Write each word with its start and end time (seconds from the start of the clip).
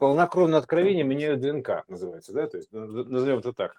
полнокровное 0.00 0.58
откровение 0.58 1.04
меняют 1.04 1.40
ДНК, 1.40 1.84
называется, 1.86 2.32
да, 2.32 2.48
то 2.48 2.56
есть 2.56 2.72
назовем 2.72 3.38
это 3.38 3.52
так. 3.52 3.76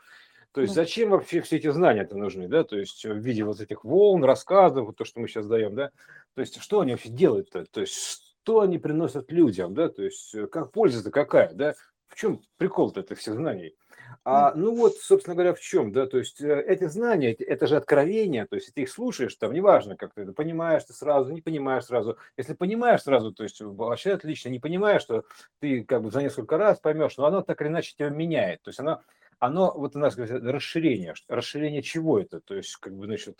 То 0.54 0.62
есть 0.62 0.74
зачем 0.74 1.10
вообще 1.10 1.42
все 1.42 1.58
эти 1.58 1.70
знания-то 1.70 2.18
нужны, 2.18 2.48
да, 2.48 2.64
то 2.64 2.78
есть 2.78 3.04
в 3.04 3.18
виде 3.18 3.44
вот 3.44 3.60
этих 3.60 3.84
волн, 3.84 4.24
рассказов, 4.24 4.86
вот 4.86 4.98
то, 4.98 5.04
что 5.04 5.20
мы 5.20 5.28
сейчас 5.28 5.48
даем, 5.48 5.76
да, 5.76 5.92
то 6.36 6.42
есть 6.42 6.62
что 6.62 6.82
они 6.82 6.92
вообще 6.92 7.10
делают-то, 7.10 7.66
то 7.66 7.82
есть 7.82 7.96
что 7.96 8.62
они 8.62 8.78
приносят 8.78 9.32
людям, 9.32 9.74
да, 9.74 9.90
то 9.90 10.04
есть 10.04 10.36
как 10.52 10.72
польза-то 10.72 11.10
какая, 11.10 11.54
да, 11.54 11.74
в 12.08 12.16
чем 12.16 12.42
прикол-то 12.58 13.00
этих 13.00 13.18
всех 13.18 13.36
знаний? 13.36 13.76
А, 14.24 14.54
ну 14.56 14.76
вот, 14.76 14.96
собственно 14.98 15.36
говоря, 15.36 15.54
в 15.54 15.60
чем, 15.60 15.92
да, 15.92 16.06
то 16.08 16.18
есть 16.18 16.42
э, 16.42 16.62
эти 16.68 16.86
знания, 16.88 17.34
это 17.34 17.68
же 17.68 17.76
откровения, 17.78 18.46
то 18.46 18.56
есть 18.56 18.74
ты 18.74 18.82
их 18.82 18.90
слушаешь, 18.90 19.36
там, 19.36 19.54
неважно, 19.54 19.96
как 19.96 20.14
ты 20.14 20.32
понимаешь 20.32 20.84
ты 20.84 20.94
сразу, 20.94 21.32
не 21.32 21.42
понимаешь 21.42 21.86
сразу. 21.86 22.18
Если 22.38 22.54
понимаешь 22.54 23.02
сразу, 23.02 23.32
то 23.34 23.44
есть 23.44 23.62
вообще 23.62 24.14
отлично, 24.14 24.50
не 24.50 24.60
понимаешь, 24.60 25.02
что 25.02 25.24
ты 25.60 25.84
как 25.84 26.04
бы 26.04 26.12
за 26.12 26.22
несколько 26.22 26.58
раз 26.58 26.80
поймешь, 26.80 27.18
но 27.18 27.26
оно 27.26 27.42
так 27.42 27.62
или 27.62 27.70
иначе 27.70 27.94
тебя 27.96 28.10
меняет, 28.10 28.62
то 28.62 28.70
есть 28.70 28.80
оно 28.80 29.02
оно, 29.42 29.74
вот 29.76 29.96
у 29.96 30.00
нас 30.00 30.16
говорят, 30.16 30.44
расширение. 30.44 31.16
Расширение 31.28 31.82
чего 31.82 32.20
это? 32.20 32.42
То 32.42 32.54
есть, 32.54 32.76
как 32.76 32.96
бы, 32.96 33.08
значит, 33.08 33.40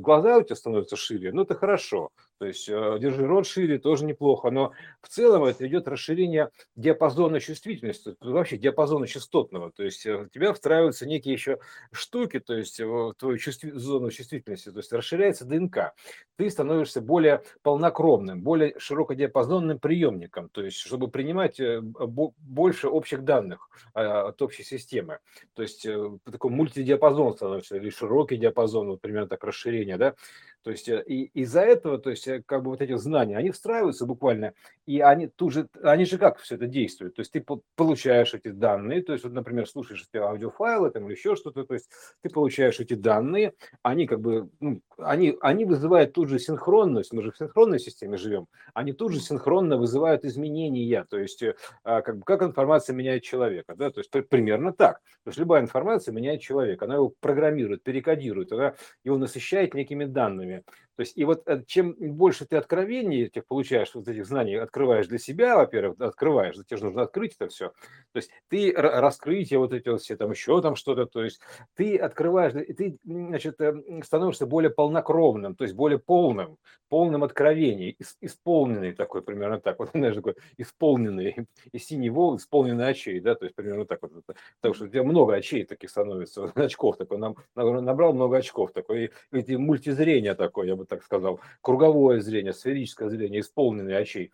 глаза 0.00 0.38
у 0.38 0.42
тебя 0.42 0.56
становятся 0.56 0.96
шире, 0.96 1.30
ну, 1.30 1.42
это 1.42 1.54
хорошо. 1.54 2.08
То 2.42 2.46
есть, 2.46 2.68
э, 2.68 2.98
держи 2.98 3.24
рот 3.24 3.46
шире, 3.46 3.78
тоже 3.78 4.04
неплохо. 4.04 4.50
Но 4.50 4.72
в 5.00 5.06
целом 5.06 5.44
это 5.44 5.64
идет 5.64 5.86
расширение 5.86 6.50
диапазона 6.74 7.38
чувствительности, 7.38 8.16
вообще 8.20 8.58
диапазона 8.58 9.06
частотного. 9.06 9.70
То 9.70 9.84
есть, 9.84 10.04
э, 10.06 10.22
у 10.22 10.26
тебя 10.26 10.52
встраиваются 10.52 11.06
некие 11.06 11.34
еще 11.34 11.60
штуки, 11.92 12.40
то 12.40 12.54
есть, 12.54 12.80
в 12.80 13.14
твою 13.16 13.38
чувств... 13.38 13.64
зону 13.74 14.10
чувствительности. 14.10 14.72
То 14.72 14.78
есть, 14.78 14.92
расширяется 14.92 15.44
ДНК. 15.44 15.92
Ты 16.34 16.50
становишься 16.50 17.00
более 17.00 17.44
полнокровным, 17.62 18.42
более 18.42 18.74
широкодиапазонным 18.76 19.78
приемником. 19.78 20.48
То 20.48 20.64
есть, 20.64 20.78
чтобы 20.78 21.06
принимать 21.06 21.60
э, 21.60 21.80
больше 21.80 22.88
общих 22.88 23.22
данных 23.22 23.70
от 23.94 24.42
общей 24.42 24.64
системы. 24.64 25.20
То 25.54 25.62
есть 25.62 25.86
э, 25.86 26.10
такой 26.24 26.50
мультидиапазон 26.50 27.34
становится, 27.34 27.76
или 27.76 27.90
широкий 27.90 28.36
диапазон, 28.36 28.88
вот 28.88 29.00
примерно 29.00 29.28
так 29.28 29.44
расширение, 29.44 29.96
да, 29.96 30.14
то 30.62 30.70
есть 30.70 30.88
э, 30.88 31.02
и 31.06 31.24
из-за 31.40 31.60
этого, 31.60 31.98
то 31.98 32.10
есть 32.10 32.26
э, 32.28 32.31
как 32.40 32.62
бы 32.62 32.70
вот 32.70 32.80
эти 32.80 32.96
знания, 32.96 33.36
они 33.36 33.50
встраиваются 33.50 34.06
буквально, 34.06 34.54
и 34.86 35.00
они 35.00 35.26
тут 35.28 35.52
же, 35.52 35.68
они 35.82 36.04
же 36.04 36.18
как 36.18 36.38
все 36.38 36.54
это 36.54 36.66
действует, 36.66 37.14
то 37.14 37.20
есть 37.20 37.32
ты 37.32 37.44
получаешь 37.76 38.34
эти 38.34 38.48
данные, 38.48 39.02
то 39.02 39.12
есть 39.12 39.24
вот, 39.24 39.32
например, 39.32 39.68
слушаешь 39.68 40.06
эти 40.10 40.20
аудиофайлы 40.20 40.90
там 40.90 41.06
или 41.06 41.14
еще 41.14 41.36
что-то, 41.36 41.64
то 41.64 41.74
есть 41.74 41.90
ты 42.22 42.30
получаешь 42.30 42.80
эти 42.80 42.94
данные, 42.94 43.54
они 43.82 44.06
как 44.06 44.20
бы, 44.20 44.48
ну, 44.60 44.80
они, 44.98 45.36
они 45.40 45.64
вызывают 45.64 46.12
тут 46.12 46.28
же 46.28 46.38
синхронность, 46.38 47.12
мы 47.12 47.22
же 47.22 47.32
в 47.32 47.36
синхронной 47.36 47.78
системе 47.78 48.16
живем, 48.16 48.46
они 48.74 48.92
тут 48.92 49.12
же 49.12 49.20
синхронно 49.20 49.76
вызывают 49.76 50.24
изменения, 50.24 51.04
то 51.08 51.18
есть 51.18 51.42
а, 51.84 52.02
как 52.02 52.18
бы 52.18 52.22
как 52.24 52.42
информация 52.42 52.94
меняет 52.94 53.22
человека, 53.22 53.74
да, 53.76 53.90
то 53.90 54.00
есть 54.00 54.10
примерно 54.28 54.72
так, 54.72 55.00
то 55.24 55.28
есть 55.28 55.38
любая 55.38 55.62
информация 55.62 56.12
меняет 56.12 56.40
человека, 56.40 56.84
она 56.84 56.94
его 56.94 57.12
программирует, 57.20 57.82
перекодирует, 57.82 58.52
она 58.52 58.74
его 59.04 59.18
насыщает 59.18 59.74
некими 59.74 60.04
данными. 60.04 60.64
То 60.96 61.00
есть, 61.00 61.16
и 61.16 61.24
вот 61.24 61.42
э, 61.46 61.62
чем 61.66 61.94
больше 61.98 62.44
ты 62.44 62.56
откровений 62.56 63.24
этих 63.24 63.46
получаешь, 63.46 63.94
вот 63.94 64.08
этих 64.08 64.26
знаний, 64.26 64.56
открываешь 64.56 65.06
для 65.06 65.18
себя, 65.18 65.56
во-первых, 65.56 66.00
открываешь, 66.00 66.56
тебе 66.66 66.76
же 66.76 66.84
нужно 66.84 67.02
открыть 67.02 67.34
это 67.38 67.48
все. 67.48 67.68
То 68.12 68.16
есть, 68.16 68.30
ты 68.48 68.72
раскрытие 68.76 69.58
вот 69.58 69.72
эти 69.72 69.88
вот 69.88 70.02
все, 70.02 70.16
там 70.16 70.30
еще 70.30 70.60
там 70.60 70.76
что-то, 70.76 71.06
то 71.06 71.24
есть, 71.24 71.40
ты 71.74 71.96
открываешь, 71.96 72.54
и 72.54 72.72
ты, 72.74 72.98
значит, 73.04 73.60
э, 73.60 73.74
становишься 74.04 74.46
более 74.46 74.70
полнокровным, 74.70 75.54
то 75.54 75.64
есть, 75.64 75.74
более 75.74 75.98
полным, 75.98 76.58
полным 76.88 77.24
откровений, 77.24 77.96
исполненный 78.20 78.92
такой, 78.92 79.22
примерно 79.22 79.60
так, 79.60 79.78
вот, 79.78 79.90
знаешь, 79.94 80.14
такой 80.14 80.34
исполненный, 80.58 81.46
и 81.72 81.78
синий 81.78 82.10
волк, 82.10 82.40
исполненный 82.40 82.88
очей, 82.88 83.18
да, 83.20 83.34
то 83.34 83.46
есть, 83.46 83.56
примерно 83.56 83.86
так 83.86 84.02
вот, 84.02 84.12
потому 84.60 84.74
что 84.74 84.84
у 84.84 84.88
тебя 84.88 85.04
много 85.04 85.34
очей 85.34 85.64
таких 85.64 85.88
становится, 85.88 86.44
очков 86.54 86.98
такой, 86.98 87.16
нам, 87.16 87.36
набрал 87.54 88.12
много 88.12 88.36
очков 88.36 88.72
такой, 88.72 89.10
и, 89.32 89.38
и 89.38 89.56
мультизрение 89.56 90.34
такое, 90.34 90.66
я 90.66 90.76
бы 90.76 90.81
так 90.88 91.02
сказал, 91.02 91.40
круговое 91.60 92.20
зрение, 92.20 92.52
сферическое 92.52 93.08
зрение, 93.08 93.40
исполненные 93.40 93.98
очей, 93.98 94.32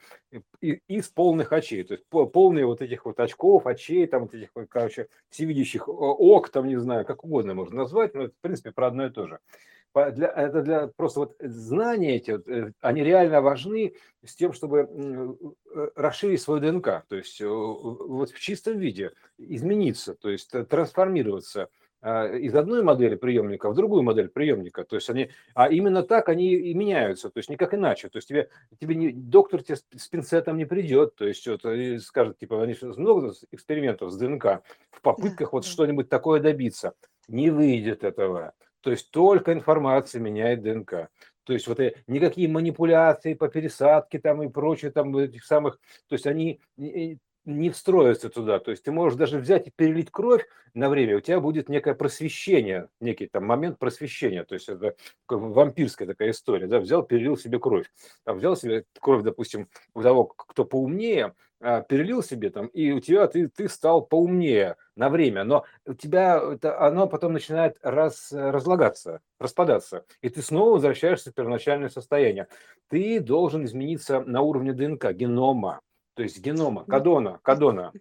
из 0.60 1.08
полных 1.08 1.52
очей, 1.52 1.84
то 1.84 1.94
есть 1.94 2.04
полные 2.06 2.66
вот 2.66 2.82
этих 2.82 3.04
вот 3.04 3.18
очков, 3.20 3.66
очей, 3.66 4.06
там 4.06 4.22
вот 4.22 4.34
этих, 4.34 4.50
короче, 4.68 5.08
всевидящих 5.30 5.88
ок, 5.88 6.50
там, 6.50 6.66
не 6.66 6.76
знаю, 6.76 7.04
как 7.04 7.24
угодно 7.24 7.54
можно 7.54 7.76
назвать, 7.76 8.14
но 8.14 8.26
в 8.26 8.32
принципе, 8.40 8.72
про 8.72 8.88
одно 8.88 9.06
и 9.06 9.10
то 9.10 9.26
же. 9.26 9.38
Для, 9.94 10.28
это 10.28 10.62
для 10.62 10.86
просто 10.88 11.20
вот 11.20 11.36
знания 11.40 12.16
эти, 12.16 12.38
э, 12.48 12.72
они 12.80 13.02
реально 13.02 13.40
важны 13.40 13.94
с 14.24 14.36
тем, 14.36 14.52
чтобы 14.52 14.88
э, 14.88 15.88
расширить 15.96 16.40
свой 16.40 16.60
ДНК, 16.60 17.04
то 17.08 17.16
есть 17.16 17.40
вот 17.40 18.30
в 18.30 18.38
чистом 18.38 18.78
виде 18.78 19.12
измениться, 19.38 20.14
то 20.14 20.30
есть 20.30 20.52
трансформироваться, 20.68 21.68
из 22.02 22.54
одной 22.54 22.82
модели 22.82 23.16
приемника 23.16 23.70
в 23.70 23.74
другую 23.74 24.02
модель 24.02 24.28
приемника. 24.28 24.84
То 24.84 24.96
есть 24.96 25.10
они, 25.10 25.30
а 25.54 25.68
именно 25.68 26.02
так 26.02 26.28
они 26.28 26.54
и 26.54 26.72
меняются, 26.74 27.28
то 27.28 27.38
есть 27.38 27.50
никак 27.50 27.74
иначе. 27.74 28.08
То 28.08 28.18
есть 28.18 28.28
тебе, 28.28 28.48
тебе 28.80 28.94
не, 28.94 29.10
доктор 29.10 29.62
тебе 29.62 29.76
с 29.76 30.08
пинцетом 30.08 30.56
не 30.56 30.64
придет, 30.64 31.16
то 31.16 31.26
есть 31.26 31.46
вот, 31.48 31.62
скажет, 32.02 32.38
типа, 32.38 32.62
они 32.62 32.76
много 32.96 33.32
экспериментов 33.50 34.12
с 34.12 34.16
ДНК 34.16 34.62
в 34.90 35.02
попытках 35.02 35.52
вот 35.52 35.64
что-нибудь 35.64 36.08
такое 36.08 36.40
добиться. 36.40 36.94
Не 37.26 37.50
выйдет 37.50 38.04
этого. 38.04 38.52
То 38.80 38.90
есть 38.90 39.10
только 39.10 39.52
информация 39.52 40.20
меняет 40.20 40.62
ДНК. 40.62 41.08
То 41.44 41.52
есть 41.52 41.66
вот 41.66 41.80
никакие 42.06 42.46
манипуляции 42.46 43.34
по 43.34 43.48
пересадке 43.48 44.18
там 44.18 44.42
и 44.42 44.48
прочее 44.48 44.90
там 44.90 45.16
этих 45.16 45.44
самых, 45.44 45.80
то 46.06 46.14
есть 46.14 46.26
они 46.26 46.60
не 47.48 47.70
встроится 47.70 48.28
туда. 48.28 48.58
То 48.58 48.70
есть 48.70 48.84
ты 48.84 48.92
можешь 48.92 49.18
даже 49.18 49.38
взять 49.38 49.66
и 49.66 49.72
перелить 49.74 50.10
кровь 50.10 50.46
на 50.74 50.88
время, 50.88 51.16
у 51.16 51.20
тебя 51.20 51.40
будет 51.40 51.68
некое 51.68 51.94
просвещение, 51.94 52.88
некий 53.00 53.26
там 53.26 53.46
момент 53.46 53.78
просвещения. 53.78 54.44
То 54.44 54.54
есть 54.54 54.68
это 54.68 54.94
вампирская 55.28 56.06
такая 56.06 56.30
история. 56.30 56.66
Да? 56.66 56.78
Взял, 56.78 57.02
перелил 57.02 57.36
себе 57.36 57.58
кровь. 57.58 57.90
Там 58.24 58.38
взял 58.38 58.54
себе 58.54 58.84
кровь, 59.00 59.22
допустим, 59.22 59.68
у 59.94 60.02
того, 60.02 60.24
кто 60.24 60.64
поумнее, 60.64 61.34
а, 61.60 61.80
перелил 61.80 62.22
себе 62.22 62.50
там, 62.50 62.66
и 62.68 62.92
у 62.92 63.00
тебя 63.00 63.26
ты, 63.26 63.48
ты 63.48 63.68
стал 63.68 64.02
поумнее 64.02 64.76
на 64.94 65.08
время, 65.08 65.42
но 65.42 65.64
у 65.86 65.94
тебя 65.94 66.40
это, 66.52 66.80
оно 66.80 67.08
потом 67.08 67.32
начинает 67.32 67.76
раз, 67.82 68.28
разлагаться, 68.30 69.22
распадаться, 69.40 70.04
и 70.22 70.28
ты 70.28 70.40
снова 70.40 70.74
возвращаешься 70.74 71.32
в 71.32 71.34
первоначальное 71.34 71.88
состояние. 71.88 72.46
Ты 72.88 73.18
должен 73.18 73.64
измениться 73.64 74.20
на 74.20 74.42
уровне 74.42 74.72
ДНК, 74.72 75.10
генома 75.10 75.80
то 76.18 76.24
есть 76.24 76.40
генома, 76.40 76.84
кадона, 76.84 77.38
кадона. 77.44 77.92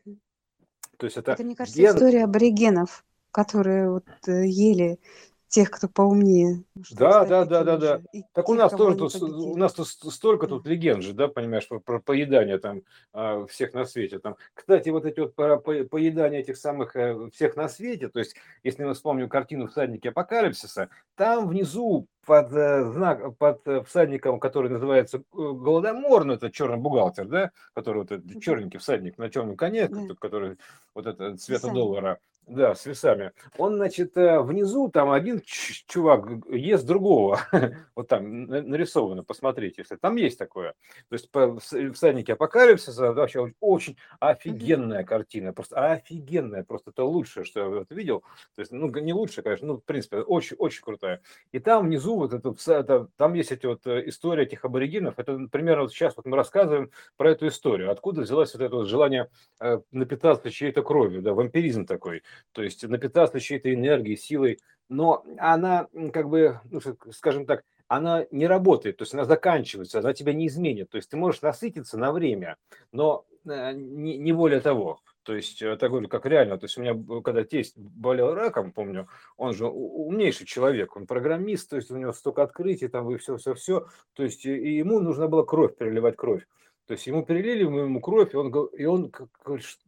То 0.98 1.06
есть 1.06 1.18
это, 1.18 1.34
это 1.34 1.44
мне 1.44 1.56
кажется, 1.56 1.80
ген... 1.80 1.96
история 1.96 2.24
аборигенов, 2.24 3.06
которые 3.30 3.92
вот 3.92 4.08
э, 4.26 4.48
ели 4.48 5.00
тех, 5.48 5.72
кто 5.72 5.88
поумнее. 5.88 6.64
Да, 6.92 7.26
да, 7.26 7.46
да, 7.46 7.64
да, 7.64 7.78
да. 7.78 8.02
Так 8.34 8.50
у 8.50 8.54
нас 8.54 8.72
тоже 8.72 8.98
тут, 8.98 9.16
у 9.22 9.58
нас 9.58 9.74
тут 9.74 9.88
столько 9.88 10.48
тут 10.48 10.68
легенд 10.68 11.04
же, 11.04 11.14
да, 11.14 11.28
понимаешь, 11.28 11.68
про, 11.68 11.80
про 11.80 12.00
поедание 12.00 12.58
там 12.58 12.82
а, 13.14 13.46
всех 13.48 13.74
на 13.74 13.86
свете. 13.86 14.20
Там, 14.20 14.36
кстати, 14.54 14.90
вот 14.90 15.06
эти 15.06 15.20
вот 15.20 15.36
про 15.36 15.58
поедание 15.58 16.42
этих 16.42 16.58
самых 16.58 16.96
э, 16.96 17.30
всех 17.34 17.56
на 17.56 17.70
свете, 17.70 18.10
то 18.10 18.20
есть, 18.20 18.36
если 18.64 18.84
мы 18.84 18.94
вспомним 18.94 19.30
картину 19.30 19.68
«Всадники 19.68 20.08
апокалипсиса», 20.08 20.90
там 21.16 21.48
внизу 21.48 22.08
под 22.26 22.52
э, 22.52 22.84
знак, 22.92 23.38
под 23.38 23.66
э, 23.68 23.84
всадником, 23.84 24.40
который 24.40 24.70
называется 24.70 25.24
Голодомор, 25.32 26.26
ну 26.26 26.34
это 26.34 26.52
черный 26.52 26.78
бухгалтер, 26.78 27.26
да, 27.26 27.52
который 27.74 28.00
вот 28.00 28.12
этот 28.12 28.42
черненький 28.42 28.80
всадник 28.80 29.18
на 29.18 29.30
черном 29.30 29.56
коне, 29.56 29.90
который 30.20 30.58
вот 30.94 31.08
это 31.08 31.38
цвета 31.38 31.72
доллара, 31.72 32.20
да, 32.48 32.76
с 32.76 32.86
весами. 32.86 33.34
Он, 33.58 33.76
значит, 33.76 34.16
э, 34.16 34.40
внизу 34.40 34.90
там 34.90 35.12
один 35.12 35.42
чувак 35.44 36.30
ест 36.50 36.86
другого. 36.86 37.40
вот 37.96 38.08
там 38.08 38.46
нарисовано, 38.46 39.24
посмотрите, 39.24 39.82
если 39.82 39.98
там 39.98 40.16
есть 40.16 40.40
такое. 40.40 40.74
То 41.10 41.14
есть 41.14 41.30
по 41.30 41.60
всаднике 41.60 42.34
апокалипсиса 42.34 43.12
вообще 43.12 43.54
очень 43.60 43.98
офигенная 44.20 45.04
картина. 45.04 45.52
Просто 45.52 45.92
офигенная. 45.92 46.64
Просто 46.64 46.92
это 46.92 47.04
лучшее, 47.04 47.44
что 47.44 47.60
я 47.60 47.68
вот 47.68 47.92
видел. 47.92 48.22
То 48.56 48.62
есть, 48.62 48.72
ну, 48.72 48.88
не 48.90 49.14
лучше, 49.14 49.42
конечно, 49.42 49.68
ну, 49.68 49.78
в 49.78 49.84
принципе, 49.84 50.18
очень, 50.20 50.56
очень 50.58 50.84
крутая. 50.84 51.22
И 51.52 51.60
там 51.60 51.86
внизу 51.86 52.16
вот 52.16 52.34
это, 52.34 52.56
это 52.68 53.08
там 53.18 53.34
есть 53.34 53.52
эти 53.52 53.66
вот 53.66 53.86
э, 53.86 54.08
истории 54.08 54.44
этих 54.44 54.64
аборигенов. 54.64 55.20
Это 55.20 55.38
примерно 55.52 55.84
вот 55.84 55.92
сейчас 55.92 56.16
вот 56.16 56.26
мы 56.26 56.38
рассказываем 56.38 56.92
про 57.18 57.32
эту 57.32 57.48
историю. 57.48 57.92
Откуда 57.92 58.22
взялось 58.22 58.54
вот 58.54 58.64
это 58.64 58.76
вот 58.78 58.88
желание 58.88 59.30
э, 59.60 59.82
напитаться 59.92 60.50
чьей-то 60.50 60.82
кровью, 60.82 61.22
да, 61.22 61.34
вампиризм 61.34 61.86
такой 61.86 62.24
то 62.52 62.64
есть 62.64 62.84
напитаться 62.88 63.40
чьей-то 63.40 63.74
энергией, 63.74 64.18
силой, 64.18 64.60
но 64.90 65.26
она 65.38 65.88
как 66.14 66.30
бы, 66.30 66.60
ну, 66.70 66.80
скажем 67.12 67.46
так, 67.46 67.64
она 67.88 68.26
не 68.32 68.48
работает, 68.48 68.98
то 68.98 69.04
есть 69.04 69.14
она 69.14 69.26
заканчивается, 69.26 70.00
она 70.00 70.14
тебя 70.14 70.34
не 70.34 70.48
изменит. 70.48 70.90
То 70.90 70.98
есть 70.98 71.10
ты 71.10 71.18
можешь 71.18 71.42
насытиться 71.42 71.98
на 71.98 72.12
время, 72.12 72.58
но 72.92 73.26
э, 73.46 73.74
не, 73.74 74.18
не 74.18 74.34
более 74.34 74.60
того. 74.60 75.00
То 75.28 75.36
есть, 75.36 75.62
э, 75.62 75.76
говорю, 75.76 76.08
как 76.08 76.26
реально. 76.26 76.58
То 76.58 76.66
есть, 76.66 76.78
у 76.78 76.82
меня, 76.82 76.96
когда 77.22 77.44
тесть 77.44 77.78
болел 77.78 78.34
раком, 78.34 78.72
помню, 78.72 79.10
он 79.36 79.54
же 79.54 79.68
умнейший 79.68 80.46
человек, 80.46 80.96
он 80.96 81.06
программист, 81.06 81.70
то 81.70 81.76
есть, 81.76 81.92
у 81.92 81.98
него 81.98 82.14
столько 82.14 82.44
открытий, 82.44 82.88
там, 82.88 83.12
и 83.12 83.18
все-все-все. 83.18 83.88
То 84.14 84.24
есть, 84.24 84.46
и 84.46 84.78
ему 84.78 85.02
нужно 85.02 85.28
было 85.28 85.44
кровь, 85.44 85.76
переливать 85.76 86.16
кровь. 86.16 86.48
То 86.88 86.94
есть 86.94 87.06
ему 87.06 87.24
перелили 87.24 87.64
ему 87.64 88.00
кровь, 88.00 88.34
и 88.34 88.38
он, 88.38 88.50
и 88.68 88.86
он, 88.86 89.12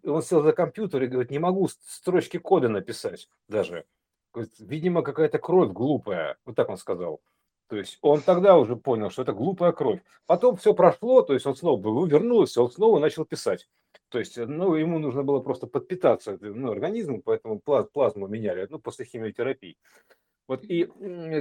он 0.03 0.21
сел 0.21 0.43
за 0.43 0.51
компьютер 0.51 1.01
и 1.03 1.07
говорит, 1.07 1.31
не 1.31 1.39
могу 1.39 1.69
строчки 1.69 2.37
кода 2.37 2.67
написать 2.67 3.29
даже. 3.47 3.85
Видимо, 4.59 5.01
какая-то 5.01 5.39
кровь 5.39 5.71
глупая. 5.71 6.37
Вот 6.45 6.55
так 6.55 6.69
он 6.69 6.77
сказал. 6.77 7.21
То 7.67 7.77
есть 7.77 7.99
он 8.01 8.21
тогда 8.21 8.57
уже 8.57 8.75
понял, 8.75 9.11
что 9.11 9.21
это 9.21 9.31
глупая 9.31 9.71
кровь. 9.71 10.01
Потом 10.25 10.57
все 10.57 10.73
прошло, 10.73 11.21
то 11.21 11.33
есть 11.33 11.45
он 11.45 11.55
снова 11.55 12.05
вернулся, 12.05 12.61
он 12.61 12.69
снова 12.69 12.99
начал 12.99 13.23
писать. 13.25 13.69
То 14.09 14.19
есть, 14.19 14.37
ну, 14.37 14.75
ему 14.75 14.99
нужно 14.99 15.23
было 15.23 15.39
просто 15.39 15.67
подпитаться 15.67 16.37
ну, 16.41 16.71
организмом, 16.71 17.21
поэтому 17.21 17.59
плазму 17.59 18.27
меняли, 18.27 18.67
ну, 18.69 18.79
после 18.79 19.05
химиотерапии. 19.05 19.77
Вот 20.49 20.63
и 20.63 20.89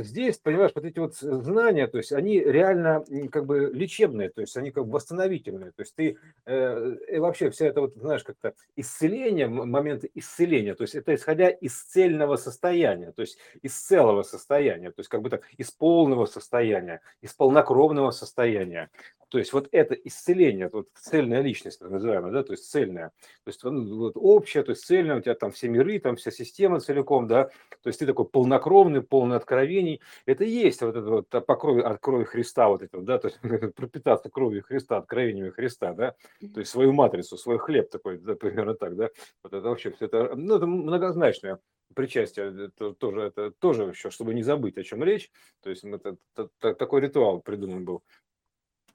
здесь, 0.02 0.36
понимаешь, 0.36 0.72
вот 0.74 0.84
эти 0.84 0.98
вот 0.98 1.14
знания, 1.16 1.86
то 1.86 1.96
есть 1.96 2.12
они 2.12 2.40
реально 2.40 3.06
как 3.32 3.46
бы 3.46 3.70
лечебные, 3.72 4.28
то 4.28 4.42
есть 4.42 4.54
они 4.58 4.70
как 4.70 4.84
бы 4.84 4.92
восстановительные. 4.92 5.70
То 5.70 5.80
есть 5.80 5.94
ты 5.94 6.18
э, 6.44 7.18
вообще 7.18 7.48
вся 7.48 7.68
это 7.68 7.80
вот, 7.80 7.94
знаешь, 7.94 8.22
как-то 8.22 8.52
исцеление, 8.76 9.48
моменты 9.48 10.10
исцеления, 10.14 10.74
то 10.74 10.82
есть 10.82 10.94
это 10.94 11.14
исходя 11.14 11.48
из 11.48 11.84
цельного 11.84 12.36
состояния, 12.36 13.12
то 13.12 13.22
есть 13.22 13.38
из 13.62 13.74
целого 13.80 14.24
состояния, 14.24 14.90
то 14.90 15.00
есть 15.00 15.08
как 15.08 15.22
бы 15.22 15.30
так 15.30 15.42
из 15.56 15.70
полного 15.70 16.26
состояния, 16.26 17.00
из 17.22 17.32
полнокровного 17.32 18.10
состояния. 18.10 18.90
То 19.28 19.38
есть 19.38 19.52
вот 19.52 19.68
это 19.72 19.94
исцеление, 19.94 20.70
вот 20.72 20.88
цельная 20.94 21.42
личность, 21.42 21.78
так 21.80 21.90
называемая, 21.90 22.32
да, 22.32 22.42
то 22.42 22.52
есть 22.52 22.70
цельная, 22.70 23.08
то 23.44 23.48
есть 23.48 23.62
ну, 23.62 23.98
вот 23.98 24.12
общая, 24.16 24.62
то 24.62 24.70
есть 24.70 24.86
цельная, 24.86 25.18
у 25.18 25.20
тебя 25.20 25.34
там 25.34 25.50
все 25.50 25.68
миры, 25.68 25.98
там 25.98 26.16
вся 26.16 26.30
система 26.30 26.80
целиком, 26.80 27.26
да, 27.26 27.50
то 27.82 27.88
есть 27.88 27.98
ты 27.98 28.06
такой 28.06 28.24
полнокровный, 28.24 28.97
полный 29.02 29.36
откровений. 29.36 30.00
Это 30.26 30.44
есть 30.44 30.80
вот 30.82 30.96
это 30.96 31.08
вот 31.08 31.28
по 31.28 31.56
крови, 31.56 31.80
от 31.80 32.00
крови 32.00 32.24
Христа 32.24 32.68
вот 32.68 32.82
это, 32.82 33.00
да, 33.00 33.18
то 33.18 33.28
есть 33.28 33.40
пропитаться 33.74 34.30
кровью 34.30 34.62
Христа, 34.62 34.96
откровениями 34.98 35.50
Христа, 35.50 35.92
да, 35.92 36.14
то 36.40 36.60
есть 36.60 36.70
свою 36.70 36.92
матрицу, 36.92 37.36
свой 37.36 37.58
хлеб 37.58 37.90
такой, 37.90 38.18
да, 38.18 38.34
примерно 38.34 38.74
так, 38.74 38.96
да, 38.96 39.10
вот 39.42 39.52
это 39.52 39.68
вообще 39.68 39.90
все 39.90 40.06
это, 40.06 40.34
ну, 40.34 40.56
это 40.56 40.66
многозначное 40.66 41.58
причастие, 41.94 42.66
это 42.66 42.92
тоже, 42.92 43.22
это 43.22 43.50
тоже 43.50 43.84
еще, 43.84 44.10
чтобы 44.10 44.34
не 44.34 44.42
забыть, 44.42 44.76
о 44.78 44.82
чем 44.82 45.02
речь, 45.02 45.30
то 45.62 45.70
есть 45.70 45.84
это, 45.84 46.16
это, 46.36 46.74
такой 46.74 47.00
ритуал 47.00 47.40
придуман 47.40 47.84
был 47.84 48.02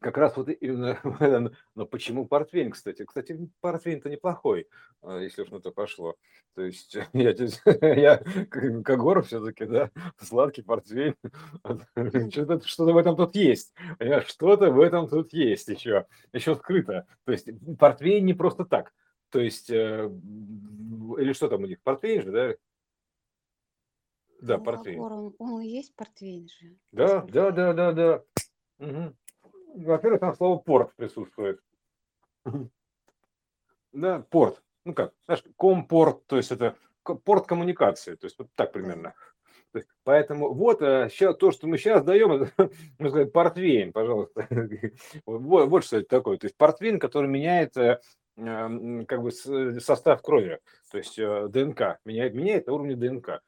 как 0.04 0.18
раз 0.18 0.36
вот 0.36 0.50
именно, 0.50 1.00
но 1.76 1.86
почему 1.86 2.28
портвейн, 2.28 2.72
кстати? 2.72 3.06
Кстати, 3.06 3.50
портвейн-то 3.62 4.10
неплохой, 4.10 4.68
а, 5.02 5.20
если 5.20 5.42
уж 5.42 5.50
на 5.50 5.62
то 5.62 5.72
пошло. 5.72 6.16
То 6.56 6.62
есть 6.62 6.96
я, 7.14 7.32
я 7.82 8.18
Кагор 8.84 9.24
все-таки, 9.24 9.66
да, 9.66 9.90
сладкий 10.20 10.62
портвейн, 10.62 11.16
что-то, 12.32 12.68
что-то 12.68 12.94
в 12.94 12.98
этом 12.98 13.16
тут 13.16 13.36
есть, 13.36 13.74
что-то 14.28 14.72
в 14.72 14.82
этом 14.82 15.08
тут 15.08 15.34
есть 15.34 15.70
еще, 15.70 16.06
еще 16.34 16.56
скрыто. 16.56 17.08
То 17.24 17.32
есть 17.32 17.48
портвейн 17.80 18.26
не 18.26 18.34
просто 18.34 18.66
так, 18.66 18.94
то 19.30 19.40
есть, 19.40 19.70
э, 19.70 20.12
или 21.18 21.34
что 21.34 21.48
там 21.48 21.64
у 21.64 21.66
них, 21.66 21.82
портвейн 21.82 22.22
же, 22.22 22.32
да? 22.32 22.56
Да, 24.42 24.58
ну, 24.58 24.64
портвейн. 24.66 25.00
Он, 25.00 25.36
он 25.40 25.62
есть 25.62 25.96
портвейн 25.96 26.50
же. 26.50 26.76
Да, 26.92 27.22
да, 27.22 27.52
да, 27.52 27.72
да, 27.72 27.92
да. 27.94 28.24
Угу 28.80 29.16
во-первых, 29.74 30.20
там 30.20 30.36
слово 30.36 30.60
порт 30.60 30.94
присутствует. 30.96 31.60
Да, 33.92 34.26
порт. 34.30 34.62
Ну 34.86 34.94
как, 34.94 35.14
знаешь, 35.26 35.44
компорт, 35.58 36.26
то 36.28 36.38
есть 36.38 36.52
это 36.52 36.76
порт 37.24 37.48
коммуникации, 37.48 38.16
то 38.16 38.26
есть 38.26 38.38
вот 38.38 38.50
так 38.56 38.74
примерно. 38.74 39.14
Поэтому 40.04 40.54
вот 40.54 40.80
сейчас, 40.80 41.36
э, 41.36 41.38
то, 41.38 41.52
что 41.52 41.68
мы 41.68 41.78
сейчас 41.78 42.04
даем, 42.04 42.32
это, 42.32 42.52
можно 43.00 43.10
сказать, 43.10 43.32
портвейн, 43.32 43.92
пожалуйста. 43.92 44.48
Вот, 45.26 45.70
вот 45.70 45.84
что 45.84 45.98
это 45.98 46.08
такое. 46.08 46.38
То 46.38 46.46
есть 46.46 46.58
портвейн, 46.58 47.00
который 47.00 47.30
меняет 47.30 47.76
э, 47.78 48.00
как 48.36 49.22
бы 49.22 49.32
состав 49.32 50.22
крови, 50.22 50.60
то 50.92 50.98
есть 50.98 51.18
э, 51.18 51.48
ДНК, 51.50 52.00
меняет, 52.06 52.34
меняет 52.34 52.68
на 52.68 52.74
уровне 52.74 52.96
ДНК. 52.96 53.42